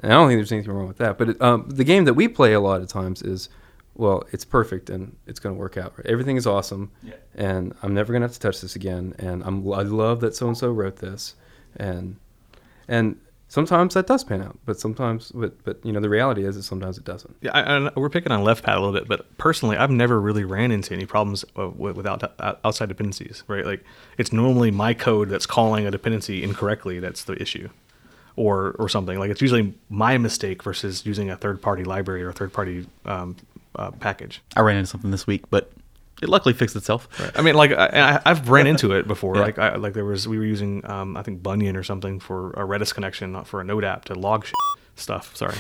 [0.02, 1.16] And I don't think there's anything wrong with that.
[1.16, 3.48] But it, um, the game that we play a lot of times is,
[3.94, 5.94] well, it's perfect and it's going to work out.
[5.96, 6.06] Right?
[6.06, 6.90] Everything is awesome,
[7.34, 9.14] and I'm never going to have to touch this again.
[9.18, 11.34] And I'm I love that so and so wrote this,
[11.76, 12.16] and
[12.88, 13.18] and
[13.48, 16.62] sometimes that does pan out, but sometimes, but but you know, the reality is that
[16.62, 17.36] sometimes it doesn't.
[17.40, 20.20] Yeah, I, I, we're picking on left pad a little bit, but personally, I've never
[20.20, 23.44] really ran into any problems uh, with, without uh, outside dependencies.
[23.46, 23.84] Right, like
[24.18, 26.98] it's normally my code that's calling a dependency incorrectly.
[27.00, 27.68] That's the issue,
[28.36, 29.18] or or something.
[29.18, 32.86] Like it's usually my mistake versus using a third party library or a third party
[33.04, 33.36] um,
[33.76, 34.42] uh, package.
[34.56, 35.70] I ran into something this week, but
[36.22, 37.08] it luckily fixed itself.
[37.36, 37.86] I mean, like I,
[38.16, 39.36] I- I've ran into it before.
[39.36, 39.42] Yeah.
[39.42, 42.50] Like, I, like there was we were using um, I think Bunyan or something for
[42.52, 44.54] a Redis connection, not for a Node app to log shit,
[44.94, 45.36] stuff.
[45.36, 45.54] Sorry,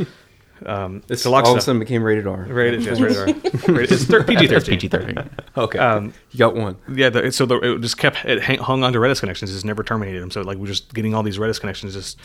[0.66, 2.42] um, It's to log all of a sudden became rated R.
[2.42, 3.26] Rated, yes, rated R.
[3.74, 4.74] Rated- It's thir- PG It's thirteen.
[4.78, 5.30] PG thirteen.
[5.56, 6.76] Okay, Um, you got one.
[6.92, 9.52] yeah, the, so the, it just kept it hang, hung on to Redis connections.
[9.52, 10.30] Just never terminated them.
[10.30, 12.18] So like we're just getting all these Redis connections just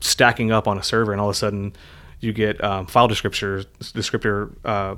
[0.00, 1.74] stacking up on a server, and all of a sudden
[2.20, 4.52] you get um, file descriptors descriptor.
[4.64, 4.96] Uh,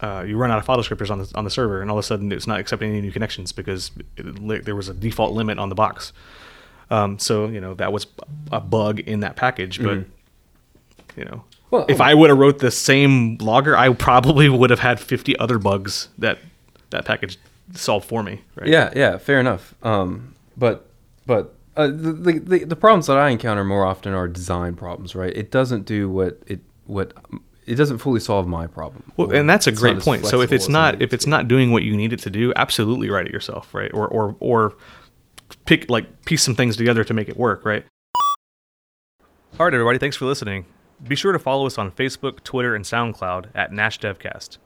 [0.00, 2.04] uh, you run out of file descriptors on the on the server, and all of
[2.04, 5.58] a sudden it's not accepting any new connections because it, there was a default limit
[5.58, 6.12] on the box.
[6.90, 8.06] Um, so you know that was
[8.52, 10.04] a bug in that package, but
[11.16, 14.80] you know, Well, if I would have wrote the same logger, I probably would have
[14.80, 16.38] had fifty other bugs that
[16.90, 17.38] that package
[17.74, 18.42] solved for me.
[18.54, 18.68] Right?
[18.68, 19.74] Yeah, yeah, fair enough.
[19.82, 20.88] Um, but
[21.26, 25.14] but uh, the, the the the problems that I encounter more often are design problems,
[25.14, 25.34] right?
[25.34, 27.12] It doesn't do what it what
[27.66, 29.02] it doesn't fully solve my problem.
[29.16, 30.24] Well, and that's a great point.
[30.26, 33.10] So if it's not if it's not doing what you need it to do, absolutely
[33.10, 33.92] write it yourself, right?
[33.92, 34.74] Or or or
[35.64, 37.84] pick like piece some things together to make it work, right?
[39.58, 40.66] All right, everybody, thanks for listening.
[41.06, 44.58] Be sure to follow us on Facebook, Twitter, and SoundCloud at Nash DevCast.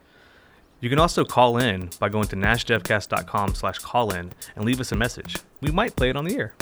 [0.81, 4.91] You can also call in by going to nashdevcast.com slash call in and leave us
[4.91, 5.37] a message.
[5.61, 6.55] We might play it on the air.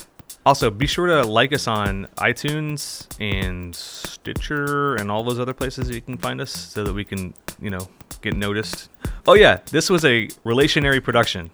[0.49, 5.87] Also, be sure to like us on iTunes and Stitcher and all those other places
[5.87, 7.87] that you can find us so that we can, you know,
[8.23, 8.89] get noticed.
[9.27, 11.51] Oh, yeah, this was a relationary production.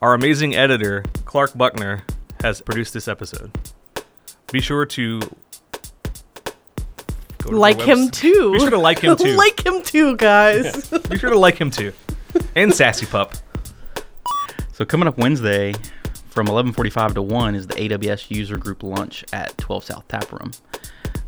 [0.00, 2.04] Our amazing editor, Clark Buckner,
[2.42, 3.50] has produced this episode.
[4.52, 5.18] Be sure to.
[7.38, 8.52] go to Like him too.
[8.52, 9.34] Be sure to like him too.
[9.34, 10.88] like him too, guys.
[11.10, 11.92] Be sure to like him too.
[12.54, 13.34] And Sassy Pup.
[14.74, 15.74] So coming up Wednesday
[16.32, 20.50] from 11:45 to 1 is the AWS user group lunch at 12 South Tap Room.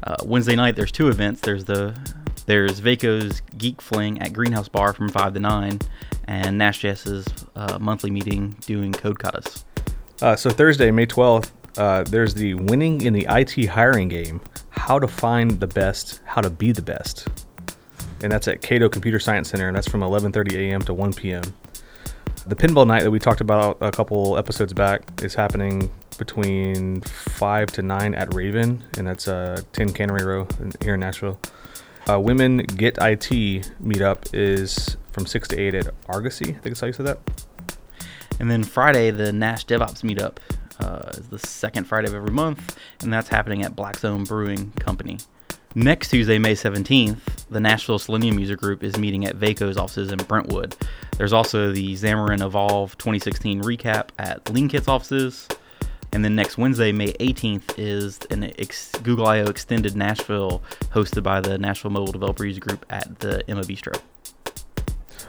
[0.02, 1.42] Uh, Wednesday night there's two events.
[1.42, 1.94] There's the
[2.46, 5.78] there's Vaco's Geek Fling at Greenhouse Bar from 5 to 9
[6.26, 7.26] and Nash.js's
[7.56, 9.16] uh, monthly meeting doing Code.
[10.20, 14.40] Uh, so Thursday, May 12th, uh, there's the winning in the IT hiring game,
[14.70, 17.28] how to find the best, how to be the best.
[18.22, 20.82] And that's at Cato Computer Science Center, and that's from 11:30 a.m.
[20.82, 21.42] to 1 p.m.
[22.46, 27.72] The pinball night that we talked about a couple episodes back is happening between 5
[27.72, 30.46] to 9 at Raven, and that's uh, 10 Cannery Row
[30.82, 31.38] here in Nashville.
[32.06, 33.30] Uh, Women Get IT
[33.82, 36.50] meetup is from 6 to 8 at Argosy.
[36.50, 37.18] I think that's how you said that.
[38.38, 40.36] And then Friday, the Nash DevOps meetup
[40.80, 45.16] uh, is the second Friday of every month, and that's happening at Blackstone Brewing Company.
[45.76, 50.18] Next Tuesday, May 17th, the Nashville Selenium User Group is meeting at Vaco's offices in
[50.18, 50.76] Brentwood.
[51.18, 55.48] There's also the Xamarin Evolve 2016 recap at LeanKit's offices.
[56.12, 60.62] And then next Wednesday, May 18th, is an ex- Google I/O extended Nashville,
[60.92, 64.00] hosted by the Nashville Mobile Developer User Group at the Emma Bistro.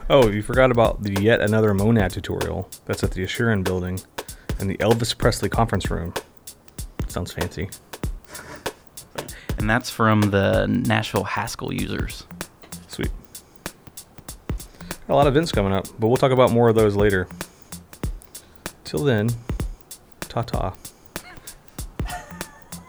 [0.08, 2.70] Oh, you forgot about the yet another Monad tutorial.
[2.84, 3.98] That's at the Asurion building
[4.60, 6.14] in the Elvis Presley conference room.
[7.08, 7.68] Sounds fancy.
[9.58, 12.24] And that's from the Nashville Haskell users.
[12.88, 13.10] Sweet.
[15.06, 17.28] Got a lot of events coming up, but we'll talk about more of those later.
[18.84, 19.30] Till then,
[20.20, 20.74] ta ta.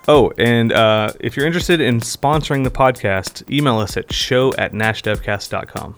[0.10, 4.72] Oh, and uh, if you're interested in sponsoring the podcast, email us at show at
[4.72, 5.98] nashdevcast.com.